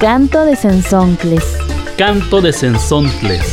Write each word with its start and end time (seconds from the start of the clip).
Canto 0.00 0.46
de 0.46 0.56
Sensontles. 0.56 1.44
Canto 1.98 2.40
de 2.40 2.54
Sensontles. 2.54 3.44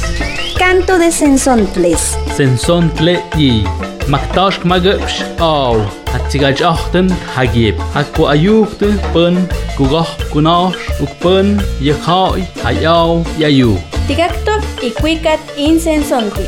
Canto 0.58 0.98
de 0.98 1.12
Sensontles. 1.12 2.18
Sensontle 2.38 3.22
y 3.36 3.66
Maktash 4.08 4.64
magapsh 4.64 5.26
aw. 5.40 5.76
Hatsigaj 6.14 6.62
achten 6.64 7.12
hagib. 7.36 7.76
Hakku 7.94 8.30
ayukte 8.32 8.96
pun 9.12 9.36
kugah 9.76 10.08
kunash 10.32 10.80
ukpun 11.04 11.60
yakhai 11.84 12.48
hayaw 12.64 13.28
yayu. 13.38 13.76
Tigacto 14.08 14.56
y 14.82 14.96
cuicat 14.96 15.44
insensonti. 15.58 16.48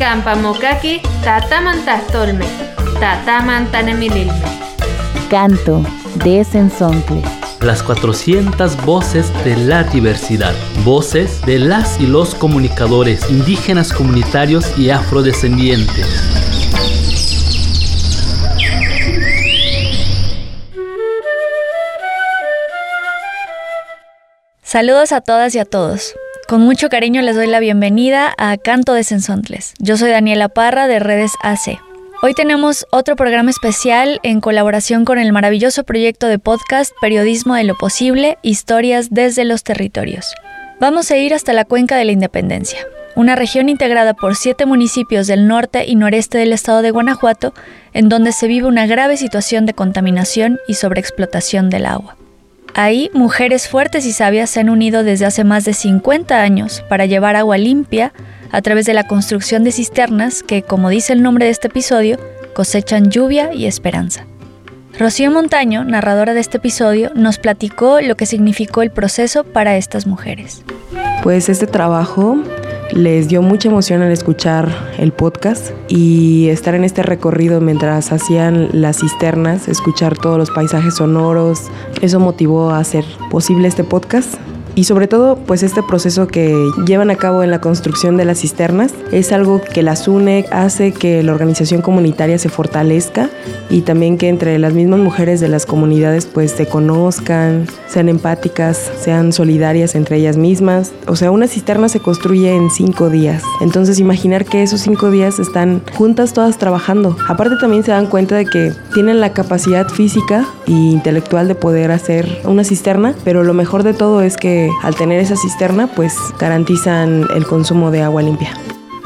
Campamokaki 0.00 0.98
tatamantahtolme. 1.22 2.50
Tatamantanemililme. 2.98 4.50
Canto 5.30 5.84
de 6.24 6.42
Sensontles. 6.42 7.35
Las 7.66 7.82
400 7.82 8.84
voces 8.84 9.32
de 9.42 9.56
la 9.56 9.82
diversidad. 9.82 10.54
Voces 10.84 11.42
de 11.46 11.58
las 11.58 12.00
y 12.00 12.06
los 12.06 12.36
comunicadores 12.36 13.28
indígenas 13.28 13.92
comunitarios 13.92 14.78
y 14.78 14.90
afrodescendientes. 14.90 16.06
Saludos 24.62 25.10
a 25.10 25.20
todas 25.20 25.52
y 25.56 25.58
a 25.58 25.64
todos. 25.64 26.14
Con 26.46 26.60
mucho 26.60 26.88
cariño 26.88 27.20
les 27.20 27.34
doy 27.34 27.48
la 27.48 27.58
bienvenida 27.58 28.32
a 28.38 28.58
Canto 28.58 28.92
de 28.92 29.02
Sensontles. 29.02 29.74
Yo 29.80 29.96
soy 29.96 30.10
Daniela 30.10 30.48
Parra 30.48 30.86
de 30.86 31.00
Redes 31.00 31.32
AC. 31.42 31.80
Hoy 32.22 32.32
tenemos 32.32 32.86
otro 32.90 33.14
programa 33.14 33.50
especial 33.50 34.20
en 34.22 34.40
colaboración 34.40 35.04
con 35.04 35.18
el 35.18 35.32
maravilloso 35.32 35.84
proyecto 35.84 36.28
de 36.28 36.38
podcast 36.38 36.94
Periodismo 36.98 37.54
de 37.54 37.64
lo 37.64 37.76
Posible, 37.76 38.38
Historias 38.40 39.08
desde 39.10 39.44
los 39.44 39.62
Territorios. 39.62 40.34
Vamos 40.80 41.10
a 41.10 41.18
ir 41.18 41.34
hasta 41.34 41.52
la 41.52 41.66
Cuenca 41.66 41.96
de 41.96 42.06
la 42.06 42.12
Independencia, 42.12 42.78
una 43.16 43.36
región 43.36 43.68
integrada 43.68 44.14
por 44.14 44.34
siete 44.34 44.64
municipios 44.64 45.26
del 45.26 45.46
norte 45.46 45.84
y 45.86 45.94
noreste 45.94 46.38
del 46.38 46.54
estado 46.54 46.80
de 46.80 46.90
Guanajuato, 46.90 47.52
en 47.92 48.08
donde 48.08 48.32
se 48.32 48.46
vive 48.46 48.66
una 48.66 48.86
grave 48.86 49.18
situación 49.18 49.66
de 49.66 49.74
contaminación 49.74 50.58
y 50.66 50.74
sobreexplotación 50.74 51.68
del 51.68 51.84
agua. 51.84 52.16
Ahí, 52.74 53.10
mujeres 53.12 53.68
fuertes 53.68 54.06
y 54.06 54.12
sabias 54.12 54.48
se 54.48 54.60
han 54.60 54.70
unido 54.70 55.02
desde 55.02 55.26
hace 55.26 55.44
más 55.44 55.66
de 55.66 55.74
50 55.74 56.40
años 56.40 56.82
para 56.88 57.06
llevar 57.06 57.36
agua 57.36 57.58
limpia 57.58 58.12
a 58.52 58.62
través 58.62 58.86
de 58.86 58.94
la 58.94 59.06
construcción 59.06 59.64
de 59.64 59.72
cisternas 59.72 60.42
que, 60.42 60.62
como 60.62 60.88
dice 60.88 61.12
el 61.12 61.22
nombre 61.22 61.46
de 61.46 61.50
este 61.50 61.68
episodio, 61.68 62.18
cosechan 62.54 63.10
lluvia 63.10 63.52
y 63.52 63.66
esperanza. 63.66 64.26
Rocío 64.98 65.30
Montaño, 65.30 65.84
narradora 65.84 66.32
de 66.32 66.40
este 66.40 66.56
episodio, 66.56 67.10
nos 67.14 67.38
platicó 67.38 68.00
lo 68.00 68.16
que 68.16 68.24
significó 68.24 68.80
el 68.80 68.90
proceso 68.90 69.44
para 69.44 69.76
estas 69.76 70.06
mujeres. 70.06 70.62
Pues 71.22 71.50
este 71.50 71.66
trabajo 71.66 72.38
les 72.92 73.28
dio 73.28 73.42
mucha 73.42 73.68
emoción 73.68 74.00
al 74.00 74.10
escuchar 74.10 74.70
el 74.98 75.12
podcast 75.12 75.72
y 75.88 76.48
estar 76.48 76.74
en 76.74 76.84
este 76.84 77.02
recorrido 77.02 77.60
mientras 77.60 78.10
hacían 78.10 78.70
las 78.72 79.00
cisternas, 79.00 79.68
escuchar 79.68 80.16
todos 80.16 80.38
los 80.38 80.50
paisajes 80.50 80.94
sonoros. 80.94 81.70
Eso 82.00 82.18
motivó 82.18 82.70
a 82.70 82.78
hacer 82.78 83.04
posible 83.30 83.68
este 83.68 83.84
podcast 83.84 84.36
y 84.76 84.84
sobre 84.84 85.08
todo 85.08 85.36
pues 85.36 85.62
este 85.62 85.82
proceso 85.82 86.28
que 86.28 86.54
llevan 86.86 87.10
a 87.10 87.16
cabo 87.16 87.42
en 87.42 87.50
la 87.50 87.60
construcción 87.60 88.16
de 88.18 88.26
las 88.26 88.40
cisternas 88.40 88.92
es 89.10 89.32
algo 89.32 89.60
que 89.60 89.82
las 89.82 90.06
une, 90.06 90.44
hace 90.52 90.92
que 90.92 91.22
la 91.22 91.32
organización 91.32 91.80
comunitaria 91.80 92.38
se 92.38 92.50
fortalezca 92.50 93.30
y 93.70 93.80
también 93.80 94.18
que 94.18 94.28
entre 94.28 94.58
las 94.58 94.74
mismas 94.74 95.00
mujeres 95.00 95.40
de 95.40 95.48
las 95.48 95.64
comunidades 95.64 96.26
pues 96.26 96.52
se 96.52 96.66
conozcan, 96.66 97.66
sean 97.88 98.10
empáticas, 98.10 98.92
sean 99.00 99.32
solidarias 99.32 99.94
entre 99.94 100.18
ellas 100.18 100.36
mismas. 100.36 100.92
O 101.06 101.16
sea, 101.16 101.30
una 101.30 101.48
cisterna 101.48 101.88
se 101.88 102.00
construye 102.00 102.54
en 102.54 102.70
cinco 102.70 103.08
días. 103.08 103.42
Entonces 103.62 103.98
imaginar 103.98 104.44
que 104.44 104.62
esos 104.62 104.82
cinco 104.82 105.10
días 105.10 105.38
están 105.38 105.80
juntas 105.94 106.34
todas 106.34 106.58
trabajando. 106.58 107.16
Aparte 107.28 107.54
también 107.58 107.82
se 107.82 107.92
dan 107.92 108.06
cuenta 108.06 108.36
de 108.36 108.44
que 108.44 108.72
tienen 108.92 109.20
la 109.20 109.32
capacidad 109.32 109.88
física 109.88 110.46
e 110.66 110.72
intelectual 110.72 111.48
de 111.48 111.54
poder 111.54 111.92
hacer 111.92 112.42
una 112.44 112.62
cisterna, 112.62 113.14
pero 113.24 113.42
lo 113.42 113.54
mejor 113.54 113.82
de 113.82 113.94
todo 113.94 114.20
es 114.20 114.36
que 114.36 114.65
al 114.82 114.94
tener 114.94 115.20
esa 115.20 115.36
cisterna 115.36 115.86
pues 115.86 116.14
garantizan 116.38 117.26
el 117.34 117.46
consumo 117.46 117.90
de 117.90 118.02
agua 118.02 118.22
limpia. 118.22 118.52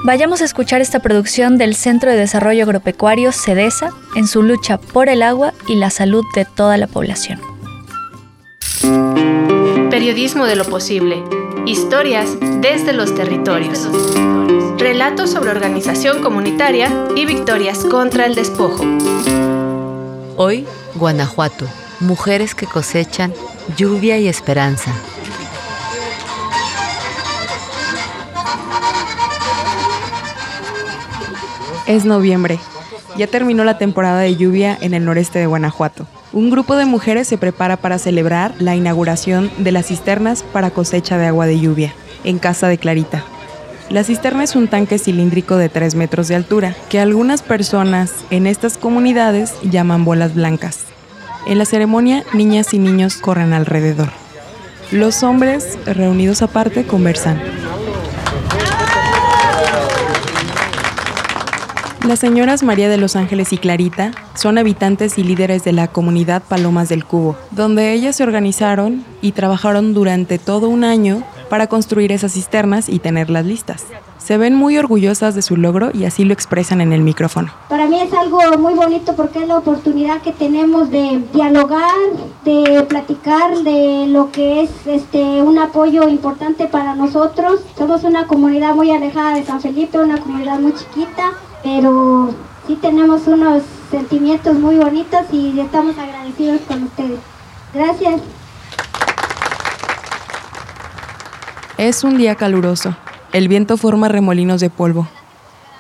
Vayamos 0.03 0.41
a 0.41 0.45
escuchar 0.47 0.81
esta 0.81 1.01
producción 1.01 1.59
del 1.59 1.75
Centro 1.75 2.11
de 2.11 2.17
Desarrollo 2.17 2.65
Agropecuario 2.65 3.33
CEDESA 3.33 3.91
en 4.17 4.27
su 4.27 4.43
lucha 4.43 4.79
por 4.79 5.11
el 5.11 5.23
agua 5.23 5.53
y 5.69 5.75
la 5.75 5.91
salud 5.91 6.25
de 6.35 6.47
toda 6.47 6.79
la 6.79 6.87
población. 6.87 7.39
Periodismo 9.91 10.47
de 10.47 10.57
lo 10.57 10.65
posible. 10.65 11.23
Historias 11.67 12.31
desde 12.63 12.95
los 12.95 13.15
territorios. 13.15 13.87
Relatos 14.79 15.31
sobre 15.31 15.51
organización 15.51 16.23
comunitaria 16.23 16.91
y 17.15 17.27
victorias 17.27 17.81
contra 17.81 18.25
el 18.25 18.35
despojo. 18.35 18.83
Hoy, 20.37 20.67
Guanajuato. 20.95 21.67
Mujeres 22.01 22.55
que 22.55 22.67
cosechan 22.67 23.35
lluvia 23.77 24.17
y 24.17 24.29
esperanza. 24.29 24.91
Es 31.87 32.05
noviembre. 32.05 32.59
Ya 33.17 33.27
terminó 33.27 33.65
la 33.65 33.79
temporada 33.79 34.21
de 34.21 34.37
lluvia 34.37 34.79
en 34.81 34.95
el 34.95 35.05
noreste 35.05 35.39
de 35.41 35.47
Guanajuato. 35.47 36.07
Un 36.33 36.49
grupo 36.51 36.77
de 36.77 36.85
mujeres 36.85 37.27
se 37.27 37.39
prepara 37.39 37.77
para 37.77 37.99
celebrar 37.99 38.55
la 38.61 38.77
inauguración 38.77 39.51
de 39.59 39.73
las 39.73 39.87
cisternas 39.87 40.45
para 40.45 40.71
cosecha 40.71 41.19
de 41.19 41.27
agua 41.27 41.47
de 41.47 41.59
lluvia, 41.59 41.93
en 42.23 42.39
Casa 42.39 42.69
de 42.69 42.79
Clarita. 42.79 43.25
La 43.89 44.05
cisterna 44.05 44.45
es 44.45 44.55
un 44.55 44.69
tanque 44.69 44.99
cilíndrico 44.99 45.57
de 45.57 45.69
3 45.69 45.97
metros 45.97 46.29
de 46.29 46.37
altura, 46.37 46.77
que 46.89 47.01
algunas 47.01 47.43
personas 47.43 48.13
en 48.31 48.47
estas 48.47 48.79
comunidades 48.79 49.55
llaman 49.63 50.05
bolas 50.05 50.35
blancas. 50.37 50.85
En 51.49 51.59
la 51.59 51.65
ceremonia, 51.65 52.23
niñas 52.33 52.73
y 52.73 52.79
niños 52.79 53.17
corren 53.17 53.53
alrededor. 53.53 54.11
Los 54.93 55.25
hombres, 55.25 55.77
reunidos 55.87 56.43
aparte, 56.43 56.87
conversan. 56.87 57.43
Las 62.07 62.19
señoras 62.19 62.63
María 62.63 62.89
de 62.89 62.97
los 62.97 63.15
Ángeles 63.15 63.53
y 63.53 63.59
Clarita 63.59 64.13
son 64.35 64.57
habitantes 64.57 65.19
y 65.19 65.23
líderes 65.23 65.65
de 65.65 65.73
la 65.73 65.87
comunidad 65.87 66.43
Palomas 66.43 66.89
del 66.89 67.05
Cubo, 67.05 67.37
donde 67.51 67.93
ellas 67.93 68.17
se 68.17 68.23
organizaron 68.23 69.05
y 69.21 69.33
trabajaron 69.33 69.93
durante 69.93 70.39
todo 70.39 70.71
un 70.71 70.83
año 70.83 71.23
para 71.51 71.67
construir 71.67 72.11
esas 72.11 72.33
cisternas 72.33 72.89
y 72.89 73.01
tenerlas 73.01 73.45
listas. 73.45 73.85
Se 74.17 74.39
ven 74.39 74.55
muy 74.55 74.79
orgullosas 74.79 75.35
de 75.35 75.43
su 75.43 75.57
logro 75.57 75.91
y 75.93 76.05
así 76.05 76.25
lo 76.25 76.33
expresan 76.33 76.81
en 76.81 76.95
el 76.95 77.03
micrófono. 77.03 77.53
Para 77.69 77.87
mí 77.87 78.01
es 78.01 78.13
algo 78.15 78.41
muy 78.59 78.75
bonito 78.75 79.15
porque 79.15 79.41
es 79.41 79.49
la 79.49 79.59
oportunidad 79.59 80.23
que 80.23 80.33
tenemos 80.33 80.91
de 80.91 81.23
dialogar, 81.35 81.97
de 82.45 82.83
platicar 82.89 83.59
de 83.59 84.07
lo 84.09 84.33
que 84.33 84.63
es 84.63 84.71
este 84.87 85.43
un 85.43 85.59
apoyo 85.59 86.09
importante 86.09 86.67
para 86.67 86.95
nosotros. 86.95 87.61
Somos 87.77 88.05
una 88.05 88.27
comunidad 88.27 88.75
muy 88.75 88.91
alejada 88.91 89.35
de 89.35 89.45
San 89.45 89.61
Felipe, 89.61 89.99
una 89.99 90.19
comunidad 90.19 90.61
muy 90.61 90.75
chiquita, 90.75 91.33
pero 91.63 92.35
sí 92.67 92.77
tenemos 92.77 93.27
unos 93.27 93.63
sentimientos 93.91 94.55
muy 94.59 94.77
bonitos 94.77 95.23
y 95.33 95.59
estamos 95.59 95.99
agradecidos 95.99 96.61
con 96.63 96.85
ustedes. 96.85 97.21
Gracias. 97.75 98.21
Es 101.79 102.05
un 102.05 102.19
día 102.19 102.35
caluroso. 102.35 102.97
El 103.33 103.49
viento 103.49 103.77
forma 103.77 104.09
remolinos 104.09 104.61
de 104.61 104.71
polvo. 104.71 105.09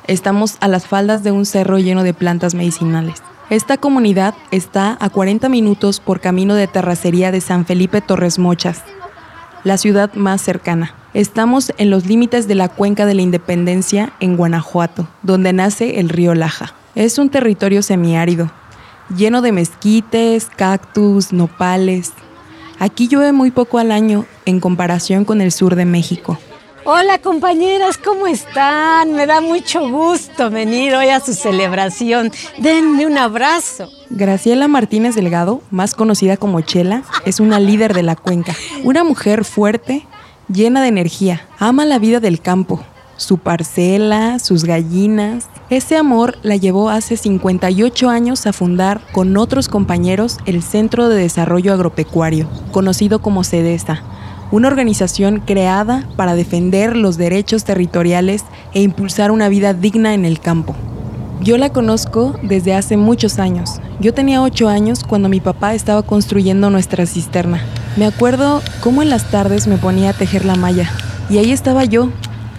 Estamos 0.07 0.57
a 0.61 0.69
las 0.69 0.87
faldas 0.87 1.23
de 1.23 1.31
un 1.31 1.45
cerro 1.45 1.79
lleno 1.79 2.03
de 2.03 2.15
plantas 2.15 2.55
medicinales. 2.55 3.23
Esta 3.51 3.77
comunidad 3.77 4.35
está 4.51 4.97
a 5.01 5.10
40 5.10 5.49
minutos 5.49 6.01
por 6.01 6.21
camino 6.21 6.54
de 6.54 6.69
terracería 6.69 7.33
de 7.33 7.41
San 7.41 7.66
Felipe 7.66 8.01
Torres 8.01 8.39
Mochas, 8.39 8.83
la 9.65 9.77
ciudad 9.77 10.15
más 10.15 10.41
cercana. 10.41 10.95
Estamos 11.12 11.72
en 11.77 11.91
los 11.91 12.07
límites 12.07 12.47
de 12.47 12.54
la 12.54 12.68
cuenca 12.68 13.04
de 13.04 13.15
la 13.15 13.22
Independencia 13.22 14.12
en 14.21 14.36
Guanajuato, 14.36 15.09
donde 15.22 15.53
nace 15.53 15.98
el 15.98 16.09
río 16.09 16.36
Laja. 16.36 16.72
Es 16.95 17.18
un 17.18 17.30
territorio 17.30 17.83
semiárido, 17.83 18.53
lleno 19.16 19.42
de 19.42 19.51
mezquites, 19.51 20.47
cactus, 20.54 21.33
nopales. 21.33 22.12
Aquí 22.78 23.09
llueve 23.09 23.33
muy 23.33 23.51
poco 23.51 23.78
al 23.78 23.91
año 23.91 24.24
en 24.45 24.60
comparación 24.60 25.24
con 25.24 25.41
el 25.41 25.51
sur 25.51 25.74
de 25.74 25.84
México. 25.84 26.39
Hola 26.84 27.18
compañeras, 27.18 27.98
¿cómo 27.98 28.28
están? 28.28 29.13
Me 29.13 29.27
da 29.27 29.41
mucho 29.41 29.91
gusto 29.91 30.48
venir 30.48 30.95
hoy 30.95 31.09
a 31.09 31.18
su 31.18 31.34
celebración. 31.34 32.30
Denme 32.59 33.04
un 33.04 33.18
abrazo. 33.18 33.91
Graciela 34.10 34.68
Martínez 34.68 35.16
Delgado, 35.16 35.60
más 35.71 35.95
conocida 35.95 36.36
como 36.36 36.60
Chela, 36.60 37.03
es 37.27 37.41
una 37.41 37.59
líder 37.59 37.95
de 37.95 38.04
la 38.04 38.16
cuenca. 38.16 38.54
Una 38.83 39.04
mujer 39.04 39.45
fuerte, 39.45 40.06
llena 40.53 40.83
de 40.83 40.89
energía. 40.89 41.43
Ama 41.59 41.85
la 41.85 41.99
vida 41.99 42.21
del 42.21 42.41
campo, 42.41 42.81
su 43.17 43.39
parcela, 43.39 44.39
sus 44.39 44.65
gallinas. 44.65 45.49
Ese 45.71 45.97
amor 45.97 46.39
la 46.43 46.57
llevó 46.57 46.91
hace 46.91 47.17
58 47.17 48.09
años 48.09 48.47
a 48.47 48.53
fundar 48.53 49.01
con 49.13 49.37
otros 49.37 49.69
compañeros 49.69 50.39
el 50.47 50.63
Centro 50.63 51.09
de 51.09 51.23
Desarrollo 51.23 51.73
Agropecuario, 51.73 52.49
conocido 52.73 53.21
como 53.21 53.45
CEDESA 53.45 54.03
una 54.53 54.67
organización 54.67 55.41
creada 55.47 56.09
para 56.17 56.35
defender 56.35 56.97
los 56.97 57.17
derechos 57.17 57.63
territoriales 57.63 58.45
e 58.75 58.83
impulsar 58.83 59.31
una 59.31 59.49
vida 59.49 59.75
digna 59.75 60.13
en 60.13 60.25
el 60.25 60.41
campo. 60.41 60.75
Yo 61.41 61.57
la 61.57 61.71
conozco 61.71 62.35
desde 62.43 62.75
hace 62.75 62.97
muchos 62.97 63.39
años. 63.39 63.81
Yo 64.01 64.13
tenía 64.13 64.43
ocho 64.43 64.69
años 64.69 65.05
cuando 65.05 65.29
mi 65.29 65.41
papá 65.41 65.75
estaba 65.75 66.03
construyendo 66.03 66.69
nuestra 66.69 67.07
cisterna. 67.07 67.63
Me 68.01 68.07
acuerdo 68.07 68.63
cómo 68.81 69.03
en 69.03 69.11
las 69.11 69.31
tardes 69.31 69.67
me 69.67 69.77
ponía 69.77 70.09
a 70.09 70.13
tejer 70.15 70.47
la 70.47 70.55
malla. 70.55 70.91
Y 71.29 71.37
ahí 71.37 71.53
estaba 71.53 71.85
yo, 71.85 72.09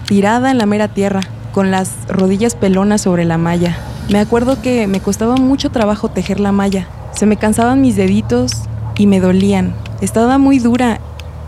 tirada 0.06 0.52
en 0.52 0.58
la 0.58 0.66
mera 0.66 0.86
tierra, 0.86 1.18
con 1.50 1.72
las 1.72 1.90
rodillas 2.06 2.54
pelonas 2.54 3.00
sobre 3.00 3.24
la 3.24 3.38
malla. 3.38 3.76
Me 4.08 4.20
acuerdo 4.20 4.62
que 4.62 4.86
me 4.86 5.00
costaba 5.00 5.34
mucho 5.34 5.72
trabajo 5.72 6.08
tejer 6.08 6.38
la 6.38 6.52
malla. 6.52 6.86
Se 7.10 7.26
me 7.26 7.38
cansaban 7.38 7.80
mis 7.80 7.96
deditos 7.96 8.52
y 8.96 9.08
me 9.08 9.18
dolían. 9.18 9.74
Estaba 10.00 10.38
muy 10.38 10.60
dura 10.60 11.00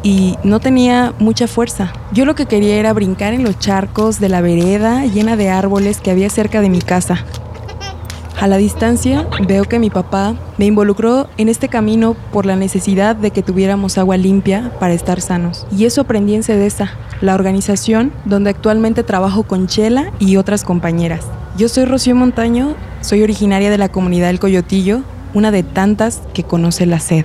y 0.03 0.39
no 0.43 0.59
tenía 0.59 1.15
mucha 1.21 1.47
fuerza. 1.47 1.93
Yo 2.11 2.25
lo 2.25 2.35
que 2.35 2.47
quería 2.47 2.75
era 2.75 2.93
brincar 2.93 3.33
en 3.33 3.45
los 3.45 3.61
charcos 3.61 4.19
de 4.19 4.29
la 4.29 4.41
vereda 4.41 5.05
llena 5.07 5.37
de 5.37 5.51
árboles 5.51 6.01
que 6.01 6.11
había 6.11 6.31
cerca 6.31 6.61
de 6.61 6.69
mi 6.69 6.83
casa. 6.83 7.25
A 8.41 8.49
la 8.49 8.57
distancia 8.57 9.27
veo 9.47 9.65
que 9.65 9.79
mi 9.79 9.91
papá 9.91 10.35
me 10.59 10.67
involucró 10.67 11.29
en 11.39 11.49
este 11.49 11.69
camino 11.69 12.15
por 12.33 12.47
la 12.47 12.57
necesidad 12.57 13.15
de 13.17 13.31
que 13.31 13.43
tuviéramos 13.43 13.97
agua 13.97 14.17
limpia 14.17 14.73
para 14.81 14.93
estar 14.93 15.21
sanos. 15.21 15.67
Y 15.75 15.85
eso 15.85 16.03
aprendí 16.03 16.35
en 16.35 16.43
CEDESA, 16.43 16.91
la 17.21 17.35
organización 17.35 18.13
donde 18.25 18.51
actualmente 18.51 19.03
trabajo 19.03 19.45
con 19.45 19.67
Chela 19.67 20.13
y 20.19 20.37
otras 20.37 20.65
compañeras. 20.65 21.25
Yo 21.57 21.69
soy 21.69 21.85
Rocío 21.85 22.17
Montaño, 22.17 22.75
soy 23.01 23.23
originaria 23.23 23.71
de 23.71 23.79
la 23.79 23.89
comunidad 23.89 24.27
del 24.27 24.41
Coyotillo, 24.41 25.03
una 25.33 25.51
de 25.51 25.63
tantas 25.63 26.21
que 26.35 26.43
conoce 26.43 26.87
la 26.87 26.99
sed. 26.99 27.25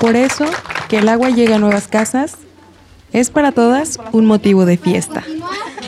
Por 0.00 0.16
eso, 0.16 0.44
que 0.88 0.98
el 0.98 1.08
agua 1.08 1.30
llegue 1.30 1.54
a 1.54 1.58
nuevas 1.58 1.88
casas 1.88 2.36
es 3.12 3.30
para 3.30 3.52
todas 3.52 3.98
un 4.12 4.26
motivo 4.26 4.64
de 4.64 4.76
fiesta. 4.76 5.24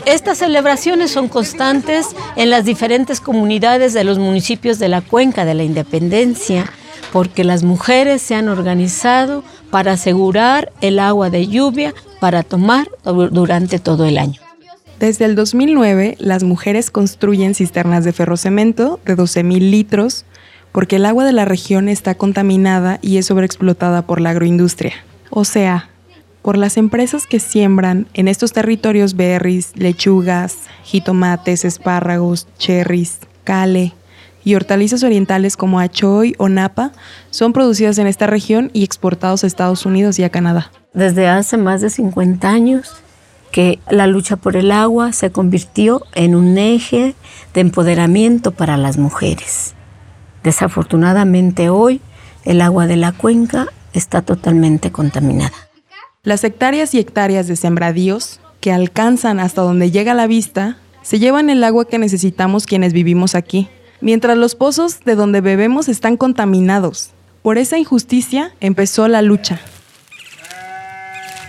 Estas 0.06 0.38
celebraciones 0.38 1.10
son 1.10 1.28
constantes 1.28 2.06
en 2.36 2.50
las 2.50 2.64
diferentes 2.64 3.20
comunidades 3.20 3.92
de 3.92 4.04
los 4.04 4.18
municipios 4.18 4.78
de 4.78 4.88
la 4.88 5.02
Cuenca 5.02 5.44
de 5.44 5.54
la 5.54 5.62
Independencia, 5.62 6.64
porque 7.12 7.44
las 7.44 7.62
mujeres 7.62 8.22
se 8.22 8.34
han 8.34 8.48
organizado 8.48 9.44
para 9.70 9.92
asegurar 9.92 10.72
el 10.80 10.98
agua 10.98 11.30
de 11.30 11.46
lluvia 11.46 11.94
para 12.18 12.42
tomar 12.42 12.88
durante 13.04 13.78
todo 13.78 14.06
el 14.06 14.18
año. 14.18 14.40
Desde 14.98 15.24
el 15.24 15.34
2009, 15.34 16.16
las 16.18 16.44
mujeres 16.44 16.90
construyen 16.90 17.54
cisternas 17.54 18.04
de 18.04 18.12
ferrocemento 18.12 19.00
de 19.04 19.16
12.000 19.16 19.70
litros 19.70 20.24
porque 20.72 20.96
el 20.96 21.06
agua 21.06 21.24
de 21.24 21.32
la 21.32 21.44
región 21.44 21.88
está 21.88 22.14
contaminada 22.14 22.98
y 23.02 23.16
es 23.16 23.26
sobreexplotada 23.26 24.02
por 24.02 24.20
la 24.20 24.30
agroindustria. 24.30 24.94
O 25.30 25.44
sea, 25.44 25.89
por 26.42 26.56
las 26.56 26.76
empresas 26.76 27.26
que 27.26 27.40
siembran 27.40 28.06
en 28.14 28.28
estos 28.28 28.52
territorios 28.52 29.14
berries, 29.14 29.76
lechugas, 29.76 30.56
jitomates, 30.84 31.64
espárragos, 31.64 32.48
cherries, 32.58 33.18
cale 33.44 33.92
y 34.44 34.54
hortalizas 34.54 35.02
orientales 35.02 35.56
como 35.56 35.80
achoy 35.80 36.34
o 36.38 36.48
napa 36.48 36.92
son 37.30 37.52
producidas 37.52 37.98
en 37.98 38.06
esta 38.06 38.26
región 38.26 38.70
y 38.72 38.84
exportados 38.84 39.44
a 39.44 39.46
Estados 39.46 39.84
Unidos 39.84 40.18
y 40.18 40.24
a 40.24 40.30
Canadá. 40.30 40.70
Desde 40.94 41.28
hace 41.28 41.56
más 41.56 41.80
de 41.80 41.90
50 41.90 42.48
años 42.48 42.92
que 43.52 43.80
la 43.90 44.06
lucha 44.06 44.36
por 44.36 44.56
el 44.56 44.70
agua 44.70 45.12
se 45.12 45.30
convirtió 45.30 46.02
en 46.14 46.34
un 46.34 46.56
eje 46.56 47.14
de 47.52 47.60
empoderamiento 47.60 48.52
para 48.52 48.76
las 48.76 48.96
mujeres. 48.96 49.74
Desafortunadamente 50.42 51.68
hoy 51.68 52.00
el 52.44 52.62
agua 52.62 52.86
de 52.86 52.96
la 52.96 53.12
cuenca 53.12 53.66
está 53.92 54.22
totalmente 54.22 54.90
contaminada. 54.90 55.69
Las 56.22 56.44
hectáreas 56.44 56.92
y 56.92 56.98
hectáreas 56.98 57.48
de 57.48 57.56
sembradíos, 57.56 58.40
que 58.60 58.72
alcanzan 58.72 59.40
hasta 59.40 59.62
donde 59.62 59.90
llega 59.90 60.12
la 60.12 60.26
vista, 60.26 60.76
se 61.00 61.18
llevan 61.18 61.48
el 61.48 61.64
agua 61.64 61.86
que 61.88 61.96
necesitamos 61.96 62.66
quienes 62.66 62.92
vivimos 62.92 63.34
aquí, 63.34 63.70
mientras 64.02 64.36
los 64.36 64.54
pozos 64.54 65.00
de 65.00 65.14
donde 65.14 65.40
bebemos 65.40 65.88
están 65.88 66.18
contaminados. 66.18 67.12
Por 67.40 67.56
esa 67.56 67.78
injusticia 67.78 68.52
empezó 68.60 69.08
la 69.08 69.22
lucha. 69.22 69.60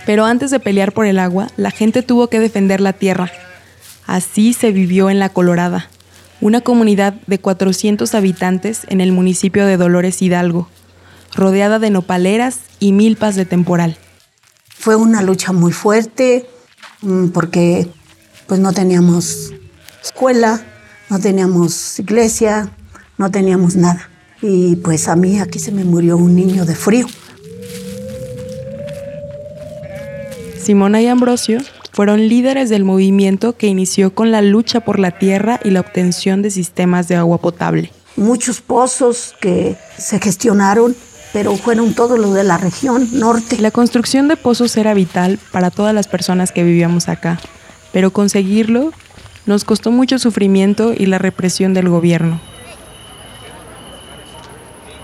Pero 0.06 0.24
antes 0.24 0.50
de 0.50 0.58
pelear 0.58 0.92
por 0.92 1.04
el 1.04 1.18
agua, 1.18 1.48
la 1.58 1.70
gente 1.70 2.00
tuvo 2.00 2.28
que 2.28 2.40
defender 2.40 2.80
la 2.80 2.94
tierra. 2.94 3.30
Así 4.06 4.54
se 4.54 4.72
vivió 4.72 5.10
en 5.10 5.18
La 5.18 5.28
Colorada, 5.28 5.90
una 6.40 6.62
comunidad 6.62 7.12
de 7.26 7.38
400 7.38 8.14
habitantes 8.14 8.86
en 8.88 9.02
el 9.02 9.12
municipio 9.12 9.66
de 9.66 9.76
Dolores 9.76 10.22
Hidalgo, 10.22 10.70
rodeada 11.34 11.78
de 11.78 11.90
nopaleras 11.90 12.60
y 12.80 12.92
milpas 12.92 13.36
de 13.36 13.44
temporal. 13.44 13.98
Fue 14.82 14.96
una 14.96 15.22
lucha 15.22 15.52
muy 15.52 15.70
fuerte 15.70 16.44
mm, 17.02 17.28
porque 17.28 17.88
pues 18.48 18.58
no 18.58 18.72
teníamos 18.72 19.52
escuela, 20.02 20.60
no 21.08 21.20
teníamos 21.20 22.00
iglesia, 22.00 22.68
no 23.16 23.30
teníamos 23.30 23.76
nada. 23.76 24.10
Y 24.40 24.74
pues 24.74 25.06
a 25.06 25.14
mí 25.14 25.38
aquí 25.38 25.60
se 25.60 25.70
me 25.70 25.84
murió 25.84 26.16
un 26.16 26.34
niño 26.34 26.64
de 26.64 26.74
frío. 26.74 27.06
Simona 30.60 31.00
y 31.00 31.06
Ambrosio 31.06 31.60
fueron 31.92 32.28
líderes 32.28 32.68
del 32.68 32.82
movimiento 32.82 33.56
que 33.56 33.68
inició 33.68 34.16
con 34.16 34.32
la 34.32 34.42
lucha 34.42 34.80
por 34.80 34.98
la 34.98 35.12
tierra 35.16 35.60
y 35.62 35.70
la 35.70 35.78
obtención 35.78 36.42
de 36.42 36.50
sistemas 36.50 37.06
de 37.06 37.14
agua 37.14 37.38
potable. 37.38 37.92
Muchos 38.16 38.60
pozos 38.60 39.36
que 39.40 39.76
se 39.96 40.18
gestionaron, 40.18 40.96
pero 41.32 41.56
fueron 41.56 41.94
todos 41.94 42.18
los 42.18 42.34
de 42.34 42.44
la 42.44 42.58
región 42.58 43.08
norte. 43.12 43.58
La 43.58 43.70
construcción 43.70 44.28
de 44.28 44.36
pozos 44.36 44.76
era 44.76 44.94
vital 44.94 45.38
para 45.50 45.70
todas 45.70 45.94
las 45.94 46.08
personas 46.08 46.52
que 46.52 46.62
vivíamos 46.62 47.08
acá, 47.08 47.38
pero 47.92 48.12
conseguirlo 48.12 48.92
nos 49.46 49.64
costó 49.64 49.90
mucho 49.90 50.18
sufrimiento 50.18 50.92
y 50.96 51.06
la 51.06 51.18
represión 51.18 51.74
del 51.74 51.88
gobierno. 51.88 52.40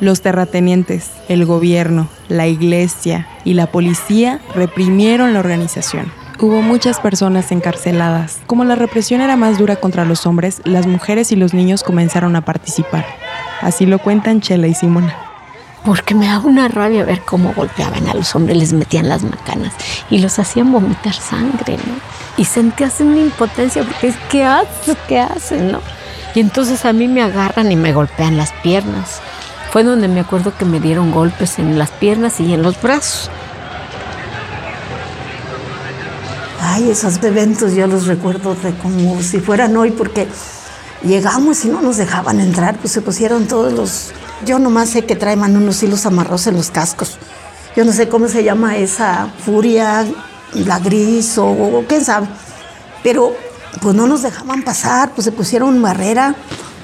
Los 0.01 0.21
terratenientes, 0.21 1.11
el 1.29 1.45
gobierno, 1.45 2.09
la 2.29 2.47
iglesia 2.47 3.27
y 3.45 3.55
la 3.55 3.73
policía 3.73 4.41
reprimieron 4.55 5.33
la 5.33 5.41
organización. 5.41 6.13
Hubo 6.41 6.63
muchas 6.63 7.01
personas 7.01 7.51
encarceladas. 7.51 8.39
Como 8.47 8.63
la 8.63 8.77
represión 8.77 9.21
era 9.21 9.37
más 9.37 9.59
dura 9.59 9.75
contra 9.75 10.05
los 10.05 10.25
hombres, 10.25 10.63
las 10.65 10.87
mujeres 10.87 11.33
y 11.33 11.37
los 11.37 11.53
niños 11.53 11.83
comenzaron 11.83 12.37
a 12.37 12.45
participar. 12.45 13.05
Así 13.61 13.87
lo 13.87 13.99
cuentan 13.99 14.41
Chela 14.41 14.69
y 14.69 14.75
Simona. 14.75 15.28
Porque 15.85 16.15
me 16.15 16.27
da 16.27 16.41
una 16.41 16.69
rabia 16.69 17.05
ver 17.05 17.23
cómo 17.25 17.55
golpeaban 17.55 18.09
a 18.09 18.15
los 18.15 18.35
hombres, 18.35 18.59
les 18.59 18.73
metían 18.73 19.09
las 19.09 19.23
macanas 19.23 19.73
y 20.11 20.19
los 20.19 20.39
hacían 20.39 20.71
vomitar 20.73 21.15
sangre, 21.15 21.77
¿no? 21.77 21.95
Y 22.37 22.45
sentías 22.45 23.01
una 23.01 23.19
impotencia 23.19 23.85
porque 23.85 24.09
es, 24.09 24.17
¿qué 24.29 24.45
hacen? 24.45 24.97
¿Qué 25.09 25.21
hacen, 25.21 25.73
no? 25.73 25.81
Y 26.35 26.41
entonces 26.41 26.85
a 26.85 26.93
mí 26.93 27.09
me 27.09 27.23
agarran 27.23 27.73
y 27.73 27.77
me 27.77 27.93
golpean 27.93 28.37
las 28.37 28.53
piernas. 28.63 29.21
Fue 29.73 29.83
donde 29.83 30.09
me 30.09 30.21
acuerdo 30.21 30.57
que 30.57 30.65
me 30.65 30.81
dieron 30.81 31.11
golpes 31.11 31.59
en 31.59 31.79
las 31.79 31.91
piernas 31.91 32.41
y 32.41 32.53
en 32.53 32.63
los 32.63 32.81
brazos. 32.81 33.31
Ay, 36.61 36.91
esos 36.91 37.23
eventos 37.23 37.75
yo 37.75 37.87
los 37.87 38.07
recuerdo 38.07 38.55
de 38.55 38.75
como 38.75 39.23
si 39.23 39.41
fueran 39.41 39.77
hoy, 39.77 39.91
porque 39.91 40.27
llegamos 41.03 41.65
y 41.65 41.69
no 41.69 41.81
nos 41.81 41.97
dejaban 41.97 42.41
entrar, 42.41 42.77
pues 42.77 42.93
se 42.93 43.01
pusieron 43.01 43.47
todos 43.47 43.73
los... 43.73 44.13
Yo 44.45 44.59
nomás 44.59 44.91
sé 44.91 45.05
que 45.05 45.17
traen 45.17 45.41
unos 45.57 45.83
hilos 45.83 46.07
amarrados 46.07 46.47
en 46.47 46.57
los 46.57 46.71
cascos. 46.71 47.19
Yo 47.77 47.85
no 47.85 47.93
sé 47.93 48.09
cómo 48.09 48.29
se 48.29 48.45
llama 48.45 48.77
esa 48.77 49.33
furia, 49.45 50.07
la 50.55 50.79
gris 50.79 51.39
o, 51.39 51.47
o 51.47 51.85
quién 51.87 52.05
sabe. 52.05 52.27
Pero 53.03 53.35
pues 53.81 53.95
no 53.95 54.07
nos 54.07 54.23
dejaban 54.23 54.63
pasar, 54.63 55.13
pues 55.15 55.25
se 55.25 55.33
pusieron 55.33 55.81
barrera, 55.81 56.35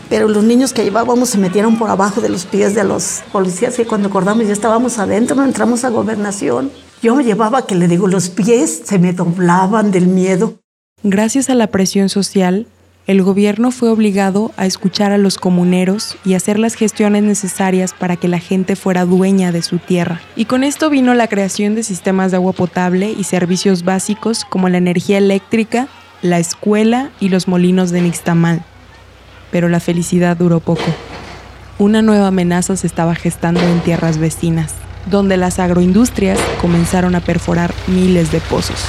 pero 0.09 0.29
los 0.29 0.45
niños 0.45 0.73
que 0.73 0.85
llevábamos 0.85 1.31
se 1.31 1.39
metieron 1.39 1.79
por 1.79 1.91
abajo 1.91 2.21
de 2.21 2.29
los 2.29 2.45
pies 2.45 2.75
de 2.75 2.85
los 2.85 3.23
policías 3.33 3.79
y 3.79 3.85
cuando 3.85 4.09
acordamos 4.09 4.47
ya 4.47 4.53
estábamos 4.53 4.99
adentro, 4.99 5.43
entramos 5.43 5.85
a 5.85 5.89
gobernación. 5.89 6.71
Yo 7.03 7.17
me 7.17 7.25
llevaba 7.25 7.67
que 7.67 7.75
le 7.75 7.89
digo, 7.89 8.07
los 8.07 8.29
pies 8.29 8.83
se 8.85 8.99
me 8.99 9.13
doblaban 9.13 9.91
del 9.91 10.07
miedo. 10.07 10.59
Gracias 11.03 11.51
a 11.51 11.55
la 11.55 11.67
presión 11.67 12.09
social, 12.09 12.67
el 13.07 13.23
gobierno 13.23 13.71
fue 13.71 13.91
obligado 13.91 14.53
a 14.57 14.67
escuchar 14.67 15.13
a 15.13 15.19
los 15.19 15.37
comuneros 15.39 16.17
y 16.25 16.35
hacer 16.35 16.59
las 16.59 16.75
gestiones 16.75 17.23
necesarias 17.23 17.93
para 17.93 18.17
que 18.17 18.29
la 18.29 18.39
gente 18.39 18.77
fuera 18.77 19.05
dueña 19.05 19.53
de 19.53 19.63
su 19.63 19.79
tierra. 19.79 20.21
Y 20.37 20.47
con 20.47 20.65
esto 20.65 20.89
vino 20.89 21.13
la 21.15 21.29
creación 21.29 21.75
de 21.75 21.83
sistemas 21.83 22.31
de 22.31 22.39
agua 22.39 22.53
potable 22.53 23.11
y 23.11 23.25
servicios 23.25 23.85
básicos 23.85 24.45
como 24.45 24.69
la 24.69 24.79
energía 24.79 25.19
eléctrica, 25.19 25.89
la 26.23 26.39
escuela 26.39 27.11
y 27.21 27.29
los 27.29 27.47
molinos 27.49 27.91
de 27.91 28.01
Nixtamal. 28.01 28.65
Pero 29.51 29.69
la 29.69 29.81
felicidad 29.81 30.37
duró 30.37 30.61
poco. 30.61 30.85
Una 31.79 32.03
nueva 32.03 32.29
amenaza 32.29 32.77
se 32.77 32.87
estaba 32.87 33.15
gestando 33.15 33.61
en 33.61 33.81
tierras 33.81 34.19
vecinas 34.19 34.75
donde 35.11 35.37
las 35.37 35.59
agroindustrias 35.59 36.39
comenzaron 36.61 37.15
a 37.15 37.21
perforar 37.21 37.75
miles 37.87 38.33
de 38.33 38.41
pozos. 38.41 38.85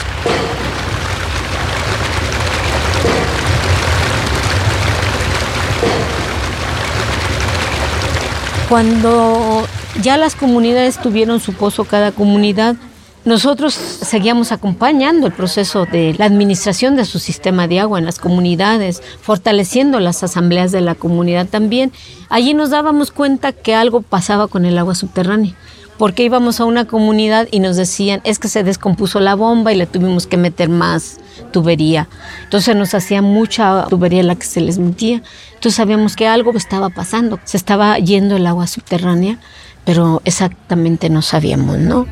Cuando 8.70 9.64
ya 10.02 10.18
las 10.18 10.36
comunidades 10.36 10.98
tuvieron 10.98 11.40
su 11.40 11.54
pozo, 11.54 11.86
cada 11.86 12.12
comunidad, 12.12 12.76
nosotros 13.24 13.74
seguíamos 13.74 14.52
acompañando 14.52 15.28
el 15.28 15.34
proceso 15.34 15.86
de 15.86 16.16
la 16.18 16.26
administración 16.26 16.96
de 16.96 17.06
su 17.06 17.20
sistema 17.20 17.68
de 17.68 17.80
agua 17.80 18.00
en 18.00 18.06
las 18.06 18.18
comunidades, 18.18 19.04
fortaleciendo 19.22 20.00
las 20.00 20.24
asambleas 20.24 20.72
de 20.72 20.82
la 20.82 20.96
comunidad 20.96 21.48
también. 21.48 21.92
Allí 22.30 22.56
nos 22.56 22.72
dábamos 22.72 23.12
cuenta 23.12 23.52
que 23.52 23.76
algo 23.76 24.02
pasaba 24.02 24.48
con 24.48 24.66
el 24.66 24.78
agua 24.80 24.96
subterránea, 24.96 25.54
porque 25.98 26.24
íbamos 26.24 26.60
a 26.60 26.66
una 26.66 26.86
comunidad 26.86 27.48
y 27.52 27.60
nos 27.60 27.78
decían, 27.78 28.22
es 28.24 28.40
que 28.40 28.48
se 28.48 28.64
descompuso 28.64 29.20
la 29.20 29.36
bomba 29.36 29.72
y 29.72 29.78
le 29.78 29.86
tuvimos 29.86 30.28
que 30.28 30.38
meter 30.38 30.70
más 30.70 31.18
tubería. 31.52 32.08
Entonces 32.44 32.76
nos 32.76 32.94
hacía 32.94 33.22
mucha 33.22 33.86
tubería 33.88 34.24
la 34.24 34.36
que 34.36 34.46
se 34.46 34.62
les 34.62 34.78
metía. 34.78 35.22
Entonces 35.54 35.76
sabíamos 35.76 36.16
que 36.16 36.28
algo 36.28 36.52
estaba 36.56 36.90
pasando, 36.90 37.40
se 37.44 37.58
estaba 37.58 37.98
yendo 37.98 38.36
el 38.36 38.48
agua 38.48 38.68
subterránea, 38.68 39.40
pero 39.86 40.22
exactamente 40.26 41.10
no 41.10 41.22
sabíamos, 41.22 41.78
¿no? 41.78 42.08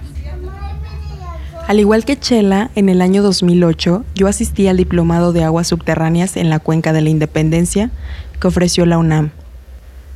Al 1.68 1.80
igual 1.80 2.04
que 2.04 2.20
Chela, 2.20 2.72
en 2.76 2.90
el 2.90 3.02
año 3.02 3.24
2008 3.24 4.04
yo 4.16 4.28
asistí 4.28 4.68
al 4.68 4.78
diplomado 4.78 5.32
de 5.32 5.44
aguas 5.44 5.68
subterráneas 5.68 6.36
en 6.36 6.50
la 6.50 6.60
Cuenca 6.60 6.92
de 6.92 7.02
la 7.02 7.10
Independencia 7.10 7.90
que 8.40 8.48
ofreció 8.48 8.86
la 8.86 8.98
UNAM. 8.98 9.32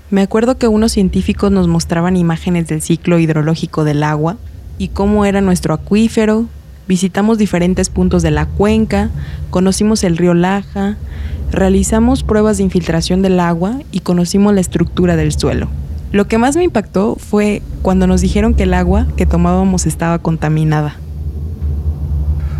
Me 0.09 0.21
acuerdo 0.21 0.57
que 0.57 0.69
unos 0.69 0.93
científicos 0.93 1.51
nos 1.51 1.67
mostraban 1.67 2.15
imágenes 2.15 2.67
del 2.67 2.81
ciclo 2.81 3.19
hidrológico 3.19 3.83
del 3.83 4.03
agua 4.03 4.37
y 4.77 4.87
cómo 4.87 5.25
era 5.25 5.41
nuestro 5.41 5.73
acuífero, 5.73 6.45
visitamos 6.87 7.37
diferentes 7.37 7.89
puntos 7.89 8.23
de 8.23 8.31
la 8.31 8.45
cuenca, 8.45 9.09
conocimos 9.49 10.05
el 10.05 10.15
río 10.15 10.33
Laja, 10.33 10.95
realizamos 11.51 12.23
pruebas 12.23 12.55
de 12.55 12.63
infiltración 12.63 13.21
del 13.21 13.37
agua 13.41 13.79
y 13.91 13.99
conocimos 13.99 14.53
la 14.53 14.61
estructura 14.61 15.17
del 15.17 15.33
suelo. 15.33 15.67
Lo 16.13 16.25
que 16.29 16.37
más 16.37 16.55
me 16.55 16.63
impactó 16.63 17.17
fue 17.17 17.61
cuando 17.81 18.07
nos 18.07 18.21
dijeron 18.21 18.53
que 18.53 18.63
el 18.63 18.75
agua 18.75 19.07
que 19.17 19.25
tomábamos 19.25 19.85
estaba 19.85 20.19
contaminada 20.19 20.95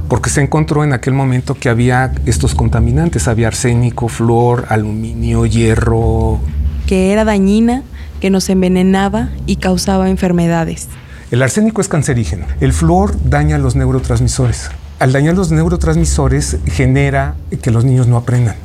porque 0.08 0.30
se 0.30 0.42
encontró 0.42 0.84
en 0.86 0.94
aquel 0.94 1.13
momento 1.13 1.54
que 1.54 1.68
había 1.68 2.13
estos 2.25 2.56
contaminantes, 2.56 3.27
había 3.27 3.48
arsénico, 3.48 4.08
flúor, 4.08 4.66
aluminio, 4.70 5.46
hierro. 5.46 6.39
Que 6.88 7.12
era 7.12 7.25
dañina, 7.25 7.84
que 8.20 8.29
nos 8.29 8.50
envenenaba 8.50 9.29
y 9.46 9.58
causaba 9.58 10.10
enfermedades. 10.10 10.88
El 11.29 11.44
arsénico 11.44 11.82
es 11.82 11.89
cancerígeno, 11.89 12.46
el 12.62 12.74
flúor 12.74 13.13
daña 13.25 13.58
los 13.58 13.75
neurotransmisores. 13.75 14.72
Al 14.98 15.12
dañar 15.12 15.36
los 15.36 15.51
neurotransmisores 15.51 16.58
genera 16.65 17.36
que 17.62 17.70
los 17.70 17.86
niños 17.86 18.08
no 18.08 18.17
aprendan. 18.17 18.56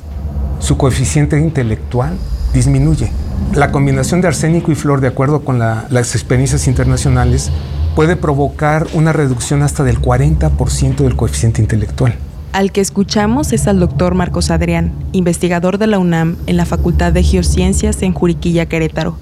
Su 0.61 0.79
coeficiente 0.79 1.39
intelectual 1.39 2.17
disminuye. 2.55 3.11
La 3.55 3.73
combinación 3.73 4.21
de 4.21 4.29
arsénico 4.29 4.71
y 4.71 4.77
flúor, 4.77 5.01
de 5.01 5.09
acuerdo 5.09 5.45
con 5.45 5.59
las 5.59 6.15
experiencias 6.15 6.69
internacionales, 6.69 7.51
puede 7.97 8.17
provocar 8.17 8.87
una 8.95 9.13
reducción 9.13 9.63
hasta 9.63 9.85
del 9.85 10.01
40% 10.01 10.97
del 10.99 11.17
coeficiente 11.17 11.61
intelectual. 11.61 12.15
Al 12.53 12.71
que 12.71 12.83
escuchamos 12.83 13.55
es 13.55 13.67
al 13.67 13.81
doctor 13.81 14.15
Marcos 14.15 14.51
Adrián, 14.51 14.93
investigador 15.13 15.79
de 15.79 15.87
la 15.87 15.99
UNAM 15.99 16.37
en 16.47 16.59
la 16.59 16.67
Facultad 16.67 17.11
de 17.11 17.23
Geociencias 17.23 18.03
en 18.03 18.13
Juriquilla, 18.13 18.67
Querétaro. 18.67 19.17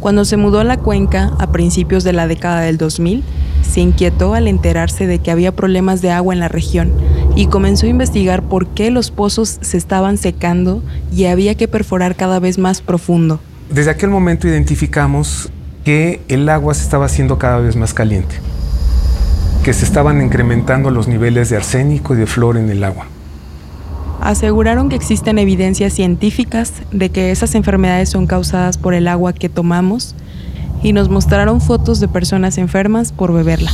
Cuando 0.00 0.24
se 0.24 0.36
mudó 0.36 0.58
a 0.58 0.64
la 0.64 0.78
cuenca 0.78 1.30
a 1.38 1.52
principios 1.52 2.02
de 2.02 2.12
la 2.12 2.26
década 2.26 2.62
del 2.62 2.78
2000, 2.78 3.22
se 3.62 3.80
inquietó 3.80 4.34
al 4.34 4.48
enterarse 4.48 5.06
de 5.06 5.20
que 5.20 5.30
había 5.30 5.54
problemas 5.54 6.02
de 6.02 6.10
agua 6.10 6.34
en 6.34 6.40
la 6.40 6.48
región 6.48 6.90
y 7.36 7.46
comenzó 7.46 7.86
a 7.86 7.90
investigar 7.90 8.42
por 8.42 8.66
qué 8.66 8.90
los 8.90 9.12
pozos 9.12 9.58
se 9.60 9.76
estaban 9.76 10.18
secando 10.18 10.82
y 11.14 11.26
había 11.26 11.54
que 11.54 11.68
perforar 11.68 12.16
cada 12.16 12.40
vez 12.40 12.58
más 12.58 12.80
profundo. 12.80 13.38
Desde 13.70 13.92
aquel 13.92 14.10
momento 14.10 14.48
identificamos 14.48 15.50
que 15.84 16.20
el 16.26 16.48
agua 16.48 16.74
se 16.74 16.82
estaba 16.82 17.06
haciendo 17.06 17.38
cada 17.38 17.58
vez 17.58 17.76
más 17.76 17.94
caliente, 17.94 18.34
que 19.62 19.72
se 19.72 19.84
estaban 19.84 20.20
incrementando 20.20 20.90
los 20.90 21.08
niveles 21.08 21.48
de 21.48 21.56
arsénico 21.56 22.14
y 22.14 22.16
de 22.16 22.26
flor 22.26 22.56
en 22.56 22.68
el 22.70 22.82
agua. 22.84 23.06
Aseguraron 24.20 24.88
que 24.88 24.96
existen 24.96 25.38
evidencias 25.38 25.92
científicas 25.92 26.72
de 26.90 27.10
que 27.10 27.30
esas 27.30 27.54
enfermedades 27.54 28.08
son 28.08 28.26
causadas 28.26 28.78
por 28.78 28.94
el 28.94 29.08
agua 29.08 29.32
que 29.32 29.48
tomamos 29.48 30.14
y 30.82 30.92
nos 30.92 31.08
mostraron 31.08 31.60
fotos 31.60 32.00
de 32.00 32.08
personas 32.08 32.58
enfermas 32.58 33.12
por 33.12 33.32
beberla. 33.32 33.70